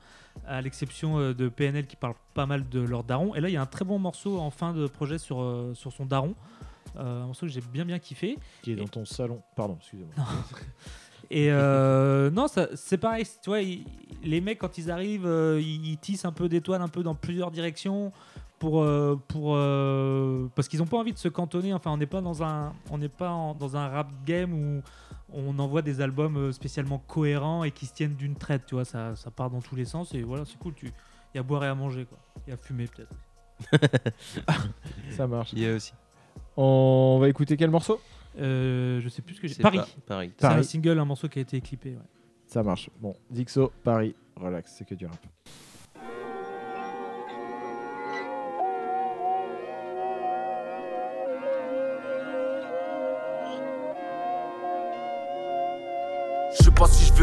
[0.45, 3.33] à l'exception euh, de PNL qui parle pas mal de leur daron.
[3.33, 5.43] Et là, il y a un très bon morceau en fin de projet sur
[5.73, 6.35] sur son daron.
[6.97, 8.37] Euh, un morceau que j'ai bien bien kiffé.
[8.61, 9.41] Qui est dans ton salon.
[9.55, 10.13] Pardon, excusez-moi.
[11.29, 13.85] Et euh, non, ça- c'est pareil, tu vois, ils-
[14.23, 17.15] les mecs quand ils arrivent, euh, ils, ils tissent un peu d'étoiles un peu dans
[17.15, 18.11] plusieurs directions
[18.59, 21.73] pour euh, pour euh, parce qu'ils n'ont pas envie de se cantonner.
[21.73, 24.81] Enfin, on n'est pas dans un on n'est pas en- dans un rap game où
[25.33, 28.65] on envoie des albums spécialement cohérents et qui se tiennent d'une traite.
[28.67, 30.73] Tu vois, ça, ça part dans tous les sens et voilà, c'est cool.
[30.73, 30.91] Tu il
[31.35, 32.17] y a à boire et à manger quoi.
[32.45, 33.15] Il y a à fumer peut-être.
[35.11, 35.53] Ça marche.
[35.53, 35.93] Il y a aussi.
[36.63, 37.99] On va écouter quel morceau?
[38.39, 39.55] Euh, je sais plus ce que j'ai.
[39.55, 39.79] C'est Paris.
[40.05, 40.31] Paris.
[40.37, 40.63] C'est un Paris.
[40.63, 41.89] single, un morceau qui a été clippé.
[41.91, 41.97] ouais.
[42.45, 42.89] Ça marche.
[42.99, 45.17] Bon, Dixo, Paris, relax, c'est que du rap.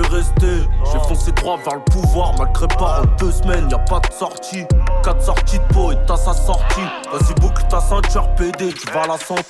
[0.00, 0.68] Vais rester.
[0.92, 4.12] J'ai foncé droit vers le pouvoir, malgré pas en deux semaines, y a pas de
[4.12, 4.64] sortie.
[5.02, 6.86] Quatre sorties de peau et t'as sa sortie.
[7.12, 9.44] Vas-y, boucle ta ceinture PD, tu vas la sentir.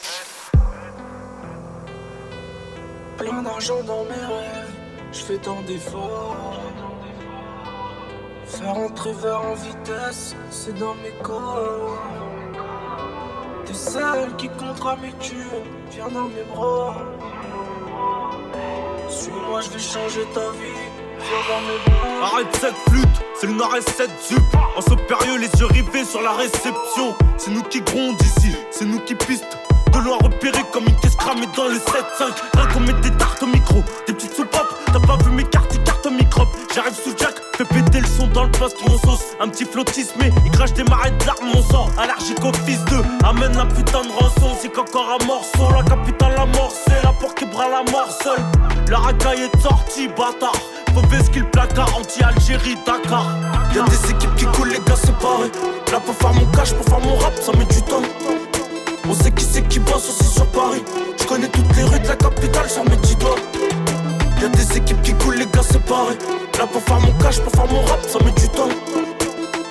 [3.17, 4.75] Plein d'argent dans mes rêves,
[5.13, 6.37] je fais tant d'efforts.
[8.47, 11.99] Faire entrer vers en vitesse, c'est dans mes corps.
[13.67, 16.95] T'es celle qui comptera mes tubes, viens dans mes bras.
[19.49, 20.69] Suis-moi, je vais changer ta vie.
[22.23, 24.43] Arrête cette flûte, c'est le nord et cette zup.
[24.77, 27.17] En ce période, les yeux rivés sur la réception.
[27.39, 29.58] C'est nous qui gronde ici, c'est nous qui piste.
[29.93, 31.81] De loin repéré comme une caisse cramée dans le 7-5.
[32.55, 34.75] Rien qu'on met des tartes au micro, des petites soupapes.
[34.87, 36.49] T'as pas vu mes cartes, ils cartes au microbe.
[36.75, 39.35] J'arrive sous Jack, fais péter le son dans le poste, mon sauce.
[39.41, 41.89] Un petit flottisme, il crache des marais de larmes, mon sang.
[41.99, 44.57] Allergique au fils de, amène la putain de rançon.
[44.61, 46.35] C'est qu'encore un morceau, la capitale
[46.87, 48.45] c'est la porte qui bras la mort seule.
[48.91, 50.61] La racaille est sortie, bâtard.
[50.95, 53.27] Mauvais skill placard, anti-Algérie, Dakar.
[53.75, 55.51] Y'a des équipes qui coulent, les gars séparés.
[55.93, 58.03] Là, pour faire mon cash, pour faire mon rap, ça met du temps.
[59.11, 60.83] On sait qui c'est qui bosse aussi sur Paris.
[61.19, 63.37] Je connais toutes les rues de la capitale sur mes dix doigts.
[64.43, 66.19] Y'a des équipes qui coulent, les gars séparés.
[66.59, 68.69] Là, pour faire mon cash, pour faire mon rap, ça met du temps.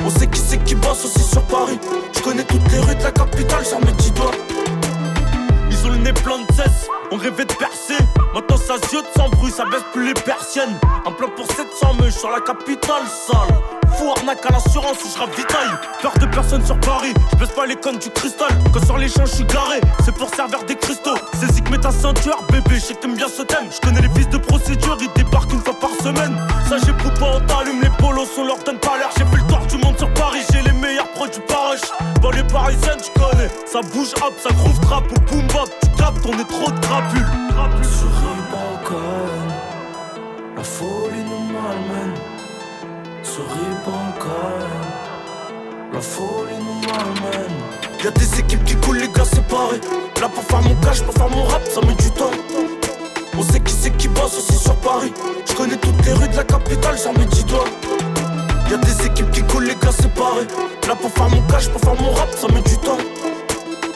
[0.04, 1.80] On sait qui c'est qui bosse aussi sur Paris.
[2.16, 4.32] Je connais toutes les rues de la capitale sur mes dix doigts.
[5.70, 8.04] Ils ont le nez plein de cesse, on rêvait de percer.
[8.34, 10.80] Maintenant ça ziote sans bruit, ça baisse plus les persiennes.
[11.06, 13.77] Un plan pour 700 meuches sur la capitale sale.
[13.98, 15.76] Fou arnaque à l'assurance où je ravitaille.
[16.02, 18.50] Peur de personne sur Paris, je baisse pas les connes du cristal.
[18.72, 21.18] Quand sur les champs je suis garé, c'est pour servir des cristaux.
[21.40, 23.68] C'est zik, mets ta ceinture, bébé, je sais que t'aimes bien ce thème.
[23.72, 26.38] Je connais les fils de procédure, ils débarquent une fois par semaine.
[26.70, 29.10] Ça j'ai pas on t'allume, les polos, on leur donne pas l'air.
[29.18, 31.90] J'ai fait le tour du monde sur Paris, j'ai les meilleurs produits paroches.
[32.22, 35.70] Bon, les parisiennes, tu connais, ça bouge hop, ça groove trap ou boom bap.
[35.82, 37.26] Tu captes, on est trop de crapules.
[45.98, 46.54] La folie.
[48.04, 49.82] Y'a des équipes qui coulent, les gars séparés.
[50.22, 52.32] Là pour faire mon cash, pour faire mon rap, ça met du temps.
[53.38, 55.12] On sait qui c'est qui bosse aussi sur Paris.
[55.46, 57.66] Je connais toutes les rues de la capitale sur mes dix doigts.
[58.70, 60.48] Y'a des équipes qui coulent, les gars séparés.
[60.88, 63.04] Là pour faire mon cash, pour faire mon rap, ça met du temps.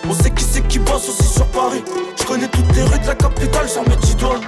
[0.10, 1.84] On sait qui c'est qui bosse aussi sur Paris.
[2.20, 4.42] Je connais toutes les rues de la capitale sur mes dix doigts.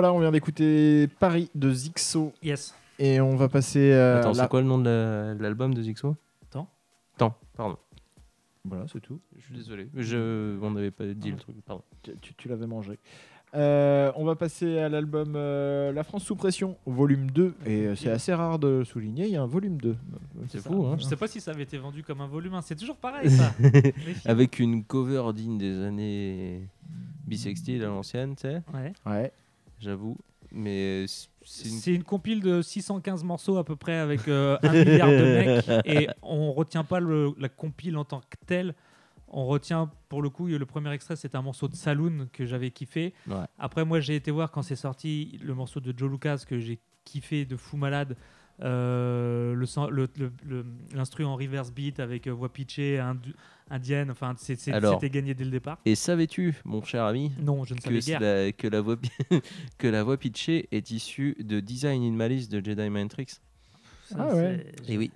[0.00, 2.32] Voilà, on vient d'écouter Paris de Zixo.
[2.42, 2.74] Yes.
[2.98, 3.92] Et on va passer.
[3.92, 6.16] euh, Attends, la- c'est quoi le nom de la- de l'album de Zixo?
[6.48, 6.66] Attends.
[7.16, 7.76] Attends, pardon.
[8.64, 9.20] Voilà, c'est tout.
[9.36, 9.90] Je suis désolé.
[9.94, 10.58] Je...
[10.62, 11.82] On n'avait pas dit le truc, pardon.
[12.02, 12.98] Tu, tu- tu l'avais mangé.
[13.52, 17.54] Euh, on va passer à l'album euh, La France sous pression, volume 2.
[17.66, 19.96] Et euh, c'est assez rare de souligner, il y a un volume 2.
[20.48, 22.62] C'est fou, hein Je sais pas si ça avait été vendu comme un volume 1.
[22.62, 23.52] C'est toujours pareil, ça.
[24.24, 26.66] Avec une cover digne des années
[27.26, 28.62] bisextiles à l'ancienne, tu sais.
[28.72, 28.94] Ouais.
[29.04, 29.30] Ouais.
[29.80, 30.16] J'avoue.
[30.52, 31.06] Mais
[31.42, 32.02] c'est une...
[32.02, 35.14] Compile de 615 morceaux à peu près avec euh, un milliard de
[35.64, 38.74] mecs et on retient pas le- la compile en tant que telle.
[39.28, 42.72] On retient pour le coup le premier extrait c'est un morceau de Saloon que j'avais
[42.72, 43.14] kiffé.
[43.28, 43.36] Ouais.
[43.58, 46.80] Après moi j'ai été voir quand c'est sorti le morceau de Joe Lucas que j'ai
[47.04, 48.16] kiffé de fou malade.
[48.62, 53.34] Euh, le san- le- le- le- l'instru en reverse beat avec euh, voix pitchée indu-
[53.70, 54.94] indienne enfin c'est- c'est- Alors.
[55.00, 55.78] c'était gagné dès le départ.
[55.86, 59.10] Et savais-tu, mon cher ami, Non, je ne que, savais la, que, la voix, pi-
[59.78, 63.30] que la voix pitchée est issue de Design in Malice de Jedi Mind Tricks?
[64.04, 64.66] Ça, Ah ouais.
[64.88, 65.10] Et oui.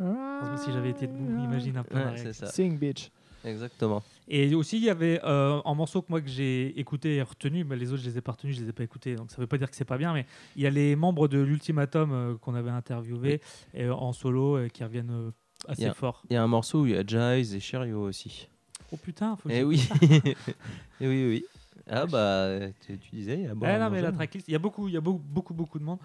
[0.00, 2.32] Heureusement, si j'avais été debout, imagine un peu Ouais.
[2.32, 3.10] Sing bitch.
[3.44, 4.02] Exactement.
[4.30, 7.64] Et aussi, il y avait euh, un morceau que moi que j'ai écouté et retenu,
[7.64, 9.38] mais les autres je les ai pas retenus, je les ai pas écoutés, donc ça
[9.38, 12.12] veut pas dire que c'est pas bien, mais il y a les membres de l'Ultimatum
[12.12, 13.40] euh, qu'on avait interviewé
[13.72, 15.30] et, en solo euh, qui reviennent euh,
[15.66, 16.22] assez a- fort.
[16.28, 18.48] Il y a un morceau où il y a Jaiz et Cherio aussi.
[18.92, 19.78] Oh putain, faut que Eh oui.
[19.78, 19.94] ça.
[21.00, 21.44] Eh oui, oui.
[21.88, 24.16] Ah bah, tu, tu disais, il y a bon Ouais, à non, mais la manger.
[24.16, 25.98] tracklist, il y a beaucoup, il y a beaucoup, beaucoup, beaucoup de monde.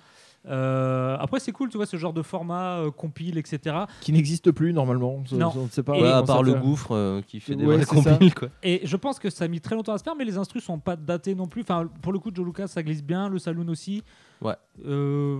[0.45, 3.75] Euh, après, c'est cool, tu vois, ce genre de format, euh, compile, etc.
[4.01, 5.23] Qui n'existe plus normalement.
[5.31, 5.51] Non.
[5.51, 7.83] ça- on ne sait pas Ouais, à part le gouffre euh, qui fait des Ouais,
[7.85, 8.49] compiles, quoi.
[8.61, 10.63] Et je pense que ça a mis très longtemps à se faire, mais les instrus
[10.63, 11.61] sont pas datés non plus.
[11.61, 14.03] Enfin, pour le coup, Joe Lucas, ça glisse bien, le Saloon aussi.
[14.41, 14.55] Ouais.
[14.85, 15.39] Euh,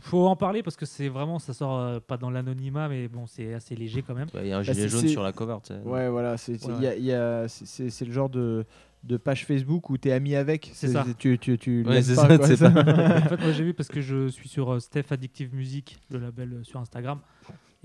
[0.00, 3.26] faut en parler parce que c'est vraiment, ça sort euh, pas dans l'anonymat, mais bon,
[3.26, 4.26] c'est assez léger quand même.
[4.34, 5.80] Ouais, Il y a un Bah, gilet jaune sur la cover, tu sais.
[5.84, 6.36] Ouais, voilà.
[6.36, 8.66] c'est- Ouais, y a- y a- le genre de,
[9.04, 10.70] de page Facebook où tu es ami avec.
[10.74, 11.04] C'est ça.
[11.18, 14.28] Tu, tu, tu Ouais, c'est ça, quoi, en fait, moi j'ai vu parce que je
[14.28, 17.18] suis sur euh, Steph Addictive Music, le label euh, sur Instagram.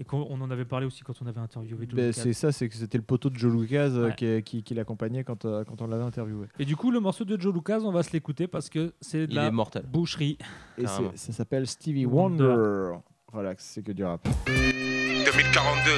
[0.02, 2.54] Et qu'on on en avait parlé aussi quand on avait interviewé Joe Ben, c'est ça,
[2.54, 4.16] c'est que c'était le poteau de Joe Lucas euh, Ouais.
[4.16, 6.48] qui, qui- qui l'accompagnait quand, quand on l'avait interviewé.
[6.58, 9.28] Et du coup, le morceau de Joe Lucas, on va se l'écouter parce que c'est
[9.28, 9.52] de Il la
[9.92, 10.38] boucherie.
[10.78, 12.44] Et ça s'appelle Stevie Wonder.
[12.46, 12.98] Wonder.
[13.32, 14.28] Relax, c'est que du rap.
[14.48, 15.92] 2042,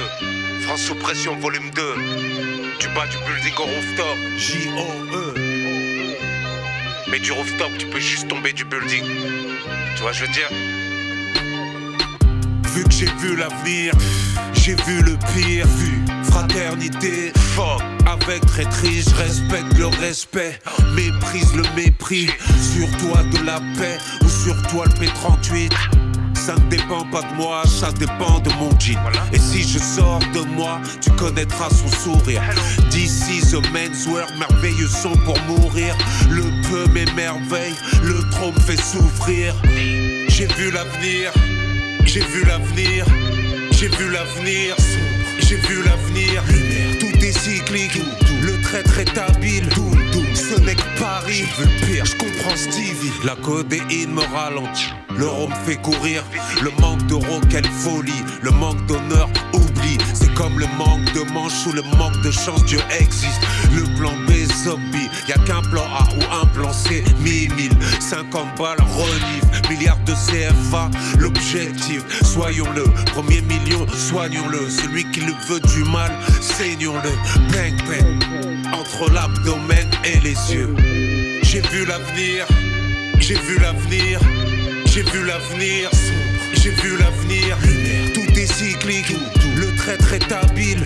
[0.66, 1.82] France sous pression, volume 2.
[2.78, 5.32] Du bas du building au rooftop, J-O-E.
[7.10, 9.04] Mais du rooftop, tu peux juste tomber du building.
[9.96, 10.50] Tu vois, je veux dire?
[12.74, 13.94] Vu que j'ai vu l'avenir,
[14.52, 15.66] j'ai vu le pire.
[15.66, 17.80] Vu fraternité, fuck.
[18.06, 20.60] Avec traîtrise, je respecte le respect.
[20.94, 22.28] Méprise le mépris.
[22.60, 25.72] Sur toi de la paix ou sur toi le P38.
[26.44, 28.98] Ça ne dépend pas de moi, ça dépend de mon jean.
[29.32, 32.42] Et si je sors de moi, tu connaîtras son sourire.
[32.90, 35.94] D'ici the menswear, merveilleux son pour mourir.
[36.30, 39.54] Le peu m'émerveille, le trop me fait souffrir.
[40.30, 41.30] J'ai vu l'avenir,
[42.06, 43.06] j'ai vu l'avenir,
[43.70, 44.74] j'ai vu l'avenir,
[45.38, 46.42] j'ai vu l'avenir.
[46.98, 48.00] Tout est cyclique,
[48.42, 49.68] le traître est habile.
[50.34, 53.12] Ce n'est que Paris, je veux le pire, je comprends Stevie.
[53.24, 56.24] La codéine me ralentit, l'euro me fait courir.
[56.62, 58.22] Le manque d'euros, quelle folie.
[58.42, 59.98] Le manque d'honneur, oublie.
[60.14, 63.42] C'est comme le manque de manche ou le manque de chance, Dieu existe.
[63.74, 64.12] Le plan
[64.52, 65.08] zombie.
[65.28, 69.70] Y a qu'un plan A ou un plan C, 1000, 50 balles, renif.
[69.70, 72.02] Milliards de CFA, l'objectif.
[72.22, 74.68] Soyons-le, premier million, soignons-le.
[74.68, 77.10] Celui qui le veut du mal, saignons-le.
[77.52, 80.74] Bang, bang, entre l'abdomen et les yeux.
[81.42, 82.46] J'ai vu l'avenir,
[83.18, 84.20] j'ai vu l'avenir,
[84.86, 85.90] j'ai vu l'avenir,
[86.54, 87.58] j'ai vu l'avenir.
[88.14, 89.14] Tout est cyclique,
[89.56, 90.84] le traître est habile.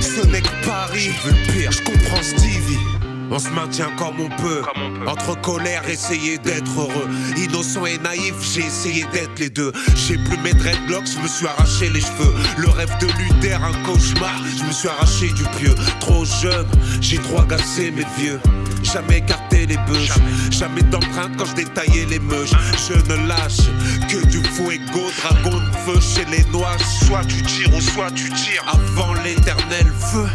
[0.00, 3.03] Ce n'est que Paris, je veux pire, je comprends Stevie.
[3.30, 4.62] On se maintient comme on peut,
[5.06, 7.08] entre colère, essayer d'être heureux.
[7.36, 9.72] Innocent et naïf, j'ai essayé d'être les deux.
[9.96, 12.34] J'ai plus mes dreadlocks, je me suis arraché les cheveux.
[12.58, 15.74] Le rêve de Luther, un cauchemar, je me suis arraché du pieu.
[16.00, 16.66] Trop jeune,
[17.00, 18.40] j'ai trop agacé mes vieux.
[18.82, 20.12] Jamais écarté les bœufs,
[20.50, 22.52] jamais d'empreinte quand je détaillais les meuches.
[22.88, 23.68] Je ne lâche
[24.08, 26.76] que du fuego, dragon de feu chez les noix.
[27.06, 30.28] Soit tu tires ou soit tu tires avant l'éternel feu.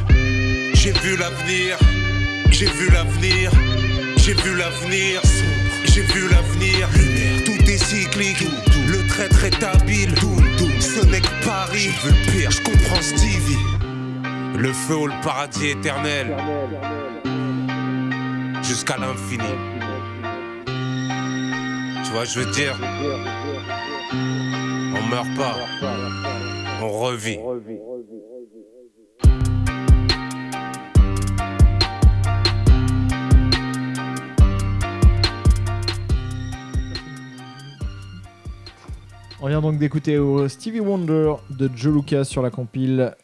[0.73, 1.77] J'ai vu l'avenir,
[2.51, 3.51] j'ai vu l'avenir,
[4.17, 5.21] j'ai vu l'avenir,
[5.85, 6.89] j'ai vu l'avenir.
[7.45, 8.45] Tout est cyclique,
[8.87, 10.13] le traître est habile.
[10.79, 13.57] Ce n'est que Paris, le pire, je comprends Stevie.
[14.57, 16.35] Le feu ou le paradis éternel,
[18.61, 19.43] jusqu'à l'infini.
[22.03, 22.75] Tu vois, je veux dire,
[24.11, 25.55] on meurt pas,
[26.81, 27.39] on revit.
[39.41, 43.15] On vient donc d'écouter euh, Stevie Wonder de Joe Lucas sur la compile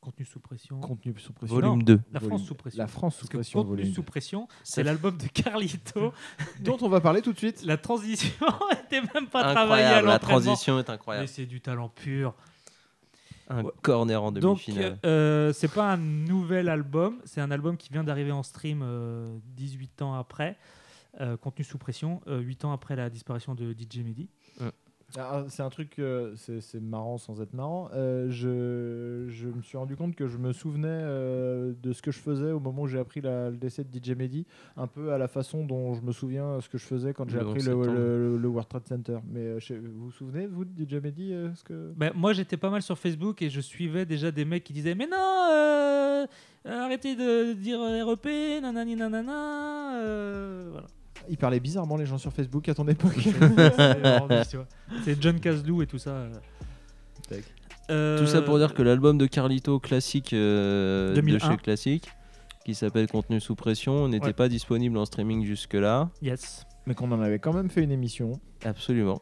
[0.00, 0.78] Contenu sous pression.
[0.80, 1.54] Contenu sous pression.
[1.56, 2.00] Volume Non, 2.
[2.12, 2.78] La Volume- France sous pression.
[2.78, 3.60] La France sous pression.
[3.60, 6.12] Contenu volume sous pression, c'est l'album de Carlito.
[6.60, 7.64] Dont on va parler tout de suite.
[7.64, 8.46] La transition
[8.84, 11.26] était même pas travaillée à la transition est Mais incroyable.
[11.28, 12.34] c'est du talent pur.
[13.48, 14.98] Un corner en Donc, demi-finale.
[15.04, 19.36] euh, c'est pas un nouvel album, c'est un album qui vient d'arriver en stream euh,
[19.56, 20.56] 18 ans après,
[21.20, 24.28] euh, contenu sous pression, euh, 8 ans après la disparition de DJ Mehdi.
[25.16, 27.88] Ah, c'est un truc, euh, c'est marrant sans être marrant.
[27.94, 32.10] Euh, je, je me suis rendu compte que je me souvenais euh, de ce que
[32.10, 34.46] je faisais au moment où j'ai appris la- le décès de DJ Mehdi,
[34.76, 37.38] un peu à la façon dont je me souviens ce que je faisais quand j'ai
[37.38, 37.92] appris 11 le, septembre.
[37.98, 39.18] le- le World Trade Center.
[39.30, 41.92] Mais euh, je- vous vous souvenez, vous, de DJ Mehdi euh, ce que...
[41.96, 44.96] Ben, moi j'étais pas mal sur Facebook et je suivais déjà des mecs qui disaient
[44.96, 46.26] Mais non, euh,
[46.64, 50.00] arrêtez de dire REP, nanani nanana.
[50.02, 50.88] euh, voilà.
[51.28, 53.16] Ils parlaient bizarrement les gens sur Facebook à ton époque.
[55.04, 56.10] C'est John Caslou et tout ça.
[56.10, 56.30] euh.
[57.90, 61.38] Euh, Tout ça pour dire que l'album de Carlito classique euh, de 2001.
[61.50, 62.08] chez Classique,
[62.64, 64.32] qui s'appelle Contenu sous pression, n'était Ouais.
[64.32, 66.10] pas disponible en streaming jusque-là.
[66.20, 66.66] Yes.
[66.86, 68.32] Mais qu'on en avait quand même fait une émission.
[68.64, 69.20] Absolument.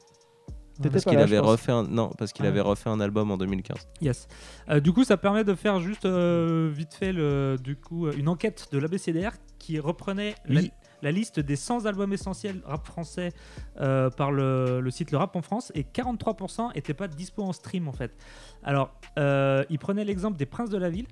[0.83, 2.49] Parce qu'il avait refait un non parce qu'il Ah.
[2.49, 3.87] avait refait un album en 2015.
[4.01, 4.27] Yes.
[4.69, 8.29] Euh, du coup, ça permet de faire juste euh, vite fait le, du coup, une
[8.29, 10.73] enquête de l'ABCDR qui reprenait Oui.
[11.05, 13.33] La liste des 100 albums essentiels rap français
[13.81, 17.87] euh, par le, site Le Rap en France et 43% n'étaient pas dispo en stream
[17.87, 18.17] en fait.
[18.65, 21.07] Alors, euh, il prenait l'exemple des Princes de la Ville.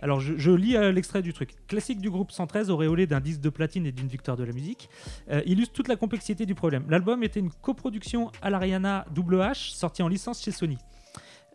[0.00, 1.50] Alors, je, lis euh, l'extrait du truc.
[1.68, 4.88] Classique du groupe 113, auréolé d'un disque de platine et d'une victoire de la musique,
[5.44, 6.86] illustre toute la complexité du problème.
[6.88, 10.78] L'album était une coproduction à l'Ariana WH, sortie en licence chez Sony.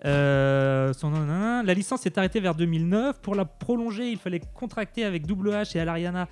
[0.06, 1.12] Euh, son-
[1.64, 3.20] la licence s'est arrêtée vers 2009.
[3.22, 6.28] Pour la prolonger, il fallait contracter avec WH et Alariana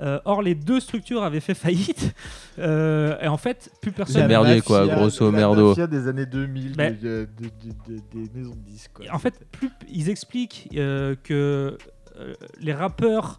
[0.00, 2.14] Euh, or, les deux structures avaient fait faillite.
[2.60, 4.22] Euh, et en fait, plus personne.
[4.22, 5.68] La merdier, quoi, grosso la merdo.
[5.70, 8.90] mafia des années 2000 Ben, de- de- de- de- des maisons de disques.
[8.94, 9.06] quoi.
[9.12, 11.78] En fait, plus ils expliquent euh, que
[12.18, 13.38] euh, les rappeurs,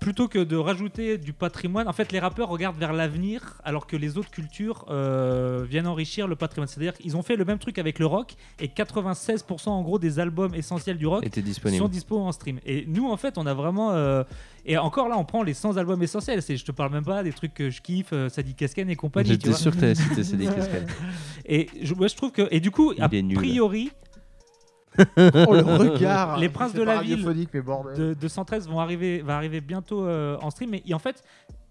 [0.00, 3.96] plutôt que de rajouter du patrimoine, en fait, les rappeurs regardent vers l'avenir, alors que
[3.96, 6.68] les autres cultures euh, viennent enrichir le patrimoine.
[6.68, 10.18] C'est-à-dire qu'ils ont fait le même truc avec le rock, et 96% en gros des
[10.18, 11.24] albums essentiels du rock
[11.78, 12.60] sont dispo en stream.
[12.64, 13.92] Et nous, en fait, on a vraiment.
[13.92, 14.24] euh,
[14.68, 16.42] et encore là, on prend les 100 albums essentiels.
[16.42, 19.30] C'est, je te parle même pas des trucs que je kiffe, euh, Sadi et compagnie.
[19.30, 20.86] J'étais sûr que t'allais citer Sadi Kasken.
[21.46, 22.48] Et je, ouais, je trouve que.
[22.50, 23.90] Et du coup, Il a priori.
[24.98, 29.60] Oh, le regard Les princes de la ville mais de 113 vont arriver, va arriver
[29.60, 30.70] bientôt euh, en stream.
[30.70, 31.22] Mais et en fait,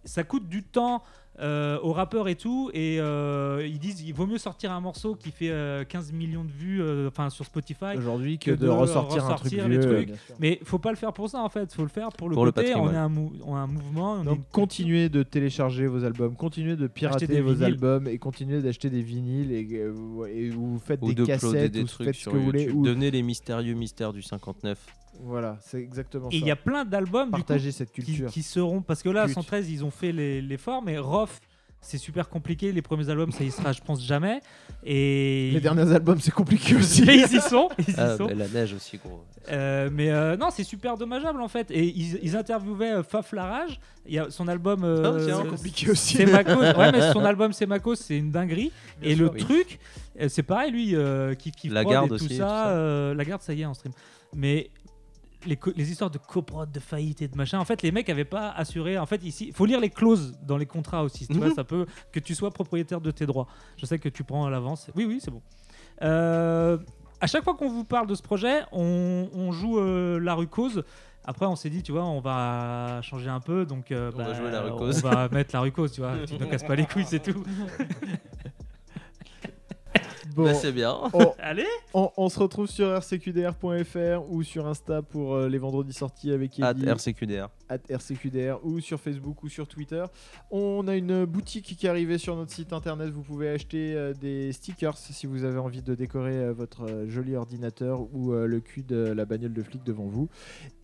[0.03, 1.03] ça coûte du temps
[1.39, 2.69] euh, aux rappeurs et tout.
[2.73, 6.43] Et euh, ils disent il vaut mieux sortir un morceau qui fait euh, 15 millions
[6.43, 10.09] de vues euh, enfin sur Spotify Aujourd'hui que de ressortir un truc les vieux, trucs.
[10.39, 11.73] Mais faut pas le faire pour ça en fait.
[11.73, 12.73] Faut le faire pour le Pour le côté.
[12.75, 14.13] on, est un mou- on a un mouvement.
[14.13, 17.63] On est Donc une- continuez de télécharger vos albums, continuez de pirater des vos vinyles.
[17.65, 21.71] albums et continuez d'acheter des vinyles et, euh, vous- et vous faites Ou des cassettes
[21.71, 22.61] des ou trucs faites ce que vous voulez.
[22.63, 22.77] YouTube.
[22.77, 24.77] ou- Devenez les mystérieux mystères du 59.
[25.24, 26.47] Voilà, c'est exactement Et il ça.
[26.47, 27.41] y a plein d'albums coup,
[27.72, 28.30] cette qui- culture.
[28.30, 29.36] Qui, seront parce que là à Pute.
[29.36, 31.39] 113 ils ont fait les- l'effort mais Rof
[31.82, 34.41] c'est super compliqué les premiers albums ça y sera je pense jamais
[34.84, 37.03] et Les derniers albums, c'est compliqué aussi.
[37.05, 38.26] Mais ils y sont, ils y Ah, sont.
[38.28, 39.24] bah, la neige aussi, gros.
[39.51, 41.70] Euh, mais euh, non, c'est super dommageable en fait.
[41.72, 43.80] Et ils, ils interviewaient euh, Faf Larage.
[44.07, 44.84] Il y a son album.
[44.84, 46.18] euh, tiens, c'est- compliqué aussi.
[46.18, 46.53] C'est Macos.
[46.78, 48.72] Ouais, mais son album c'est Macos, c'est une dinguerie.
[49.01, 49.39] Bien et sûr, le oui.
[49.39, 49.80] truc,
[50.28, 52.43] c'est pareil, lui, euh, qui kiffe La Garde et tout aussi, et ça.
[52.43, 52.68] tout ça.
[52.70, 53.93] euh, la garde, ça y est en stream.
[54.36, 54.70] Mais
[55.45, 58.49] les, histoires de coprod, de faillite et de machin, en fait, les mecs avaient pas
[58.51, 58.97] assuré.
[58.97, 61.27] En fait, ici, il faut lire les clauses dans les contrats aussi.
[61.27, 61.53] Tu vois, Mhm.
[61.55, 63.47] ça peut que tu sois propriétaire de tes droits.
[63.77, 64.89] Je sais que tu prends à l'avance.
[64.95, 65.41] Oui, oui, c'est bon.
[66.01, 66.77] Euh,
[67.21, 70.47] à chaque fois qu'on vous parle de ce projet, on, on joue euh, la rue
[70.47, 70.83] cause.
[71.23, 74.33] Après, on s'est dit, tu vois, on va changer un peu, donc euh, On va
[74.33, 76.13] jouer la rue on va mettre la rue cause, tu vois.
[76.27, 77.43] tu ne casses pas les couilles, c'est tout.
[80.36, 80.95] Bon, Bah, c'est bien.
[81.13, 85.93] On, Allez on, on se retrouve sur rcqdr.fr ou sur Insta pour euh, les vendredis
[85.93, 86.88] sortis avec At Eddie.
[86.89, 87.47] RCQDR.
[87.69, 90.03] at RCQDR ou sur Facebook ou sur Twitter.
[90.51, 93.09] On a une boutique qui est arrivée sur notre site internet.
[93.11, 97.36] Vous pouvez acheter euh, des stickers si vous avez envie de décorer euh, votre joli
[97.36, 100.27] ordinateur ou le cul de la bagnole de flic devant vous.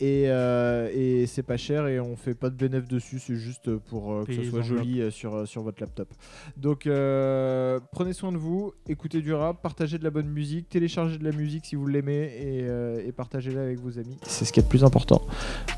[0.00, 4.24] Et, et c'est pas cher et on fait pas de bénéfice dessus, c'est juste pour
[4.24, 6.08] que ce soit joli sur, sur votre laptop.
[6.56, 11.24] Donc prenez soin de vous, écoutez du rap, partagez de la bonne musique, téléchargez de
[11.24, 14.16] la musique si vous l'aimez et, euh, et partagez-la avec vos amis.
[14.22, 15.22] C'est ce qui est le plus important.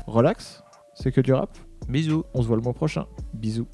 [0.07, 0.63] Relax,
[0.93, 1.57] c'est que du rap.
[1.87, 2.23] Bisous.
[2.33, 3.05] On se voit le mois prochain.
[3.33, 3.67] Bisous.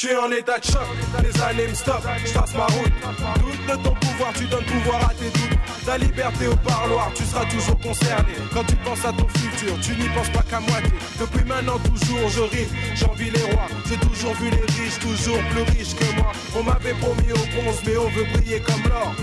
[0.00, 0.80] Je suis en état de choc,
[1.22, 2.92] les années me stoppent, je trace ma route.
[3.38, 5.58] Doute de ton pouvoir, tu donnes pouvoir à tes doutes.
[5.84, 8.32] Ta liberté au parloir, tu seras toujours concerné.
[8.54, 10.90] Quand tu penses à ton futur, tu n'y penses pas qu'à moitié.
[11.20, 13.66] Depuis maintenant, toujours, je rime, j'envie les rois.
[13.90, 16.32] J'ai toujours vu les riches, toujours plus riches que moi.
[16.56, 19.14] On m'avait promis au bronze, mais on veut briller comme l'or.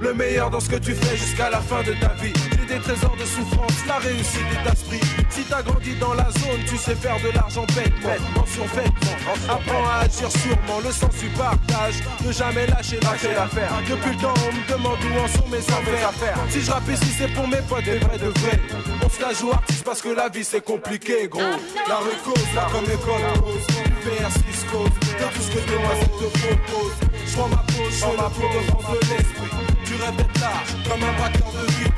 [0.00, 2.32] Le meilleur dans ce que tu fais jusqu'à la fin de ta vie.
[2.68, 5.00] Des trésors de souffrance, la réussite est d'esprit.
[5.28, 9.16] Si t'as grandi dans la zone, tu sais faire de l'argent bêtement, en survêtement.
[9.48, 11.96] Apprends à agir sûrement, le sens du partage.
[12.24, 13.70] Ne jamais lâcher l'affaire.
[13.88, 16.38] Depuis le temps, on me demande où en sont mes affaires.
[16.48, 18.60] Si je rappe ici, c'est pour mes potes, des vrais de vrais.
[19.04, 21.42] On se la joue artiste parce que la vie c'est compliqué, gros.
[21.86, 23.66] La rue cause, la comme école cause.
[23.84, 26.92] UPR6 cause, de tout ce que demoiselle te propose.
[27.26, 29.50] Je prends ma pause, je prends ma peau de France de l'esprit.
[29.84, 31.90] Tu rêves d'être large, comme un braqueur de vie.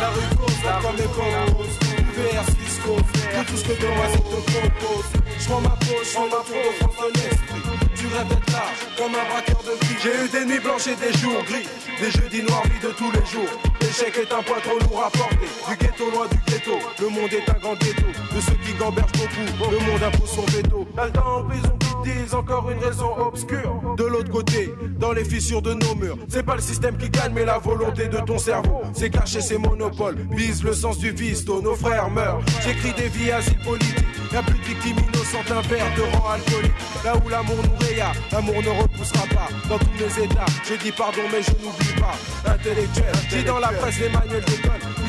[0.00, 1.76] La rue cause, la comme cause.
[2.00, 5.04] UPR6 cause, de tout ce que demoiselle te propose.
[5.38, 7.62] Je prends ma pause, je prends ma peau de France de l'esprit.
[7.94, 9.96] Tu rêves d'être large, comme un braqueur de vie.
[10.02, 11.68] J'ai eu des nuits blanches et des jours gris.
[12.00, 13.50] Des jeudis noirs, vie de tous les jours.
[13.82, 15.48] L'échec est un poids trop lourd à porter.
[15.68, 16.78] Du ghetto loin du ghetto.
[16.98, 18.06] Le monde est un grand ghetto.
[18.34, 20.86] De ceux qui gambergent beaucoup, le monde impose son veto.
[20.96, 23.94] T'as le en prison disent encore une raison obscure.
[23.96, 27.32] De l'autre côté, dans les fissures de nos murs, c'est pas le système qui gagne,
[27.32, 28.82] mais la volonté de ton cerveau.
[28.92, 32.40] C'est cacher ses monopoles, vise le sens du vice, tôt nos frères meurent.
[32.64, 34.06] J'écris des vies asile politiques.
[34.32, 36.72] Y'a plus de victimes innocentes, un verre de rang alcoolique.
[37.04, 39.48] Là où l'amour nous raya, l'amour ne repoussera pas.
[39.68, 42.14] Dans tous mes états, je dis pardon, mais je n'oublie pas.
[42.48, 44.99] Intellectuel, dis dans la presse les manuels d'école.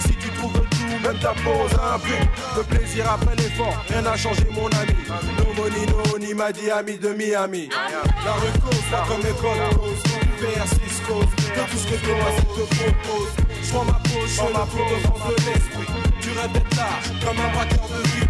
[0.42, 2.18] Trouves tout, même ta pose un but.
[2.58, 4.96] Le plaisir après l'effort, rien n'a changé mon ami.
[5.38, 7.70] No money, no ni m'a dit ami de Miami.
[8.26, 10.02] La rue cause, la comme école cause.
[10.42, 13.30] UPR6 cause, de tout ce que demoiselle te propose.
[13.62, 15.94] Je prends ma pause, je fais le tour de France de l'esprit.
[16.20, 18.28] Tu d'être large, comme un braqueur de vie.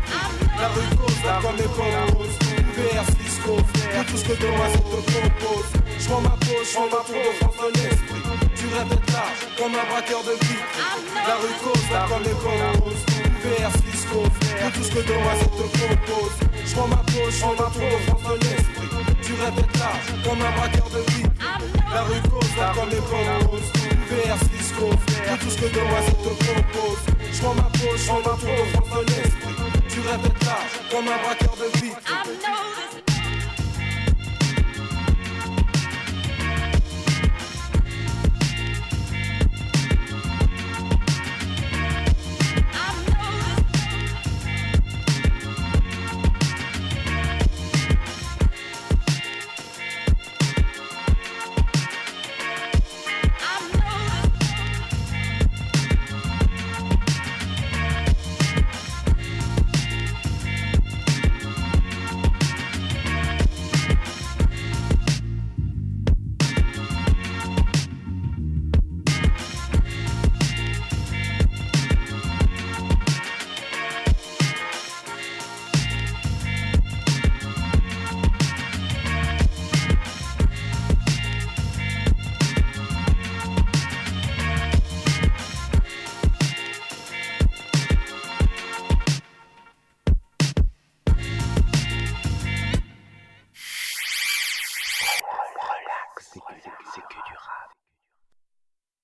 [0.59, 2.37] La rue cause, là comme les composes.
[2.75, 5.65] VR Cisco, pour tout ce que demoiselle te propose.
[5.97, 8.30] Je prends ma pause, je tour de France de l'esprit.
[8.61, 10.61] Tu rêves d'être large, comme un braqueur de vie.
[11.25, 13.01] La rue cause, là comme les composes.
[13.41, 16.35] VR Cisco, tout ce que demoiselle te propose.
[16.63, 18.89] Je prends ma pause, je fais le tour de France de l'esprit.
[19.23, 21.25] Tu rêves d'être large, comme un braqueur de vie.
[21.91, 23.71] La rue cause, là comme les composes.
[24.13, 24.89] VR Cisco,
[25.41, 27.01] tout ce que demoiselle te propose.
[27.33, 29.55] Je prends ma pause, je fais le tour de France de l'esprit.
[29.89, 31.93] Tu rêves d'être large, comme un braqueur de vie.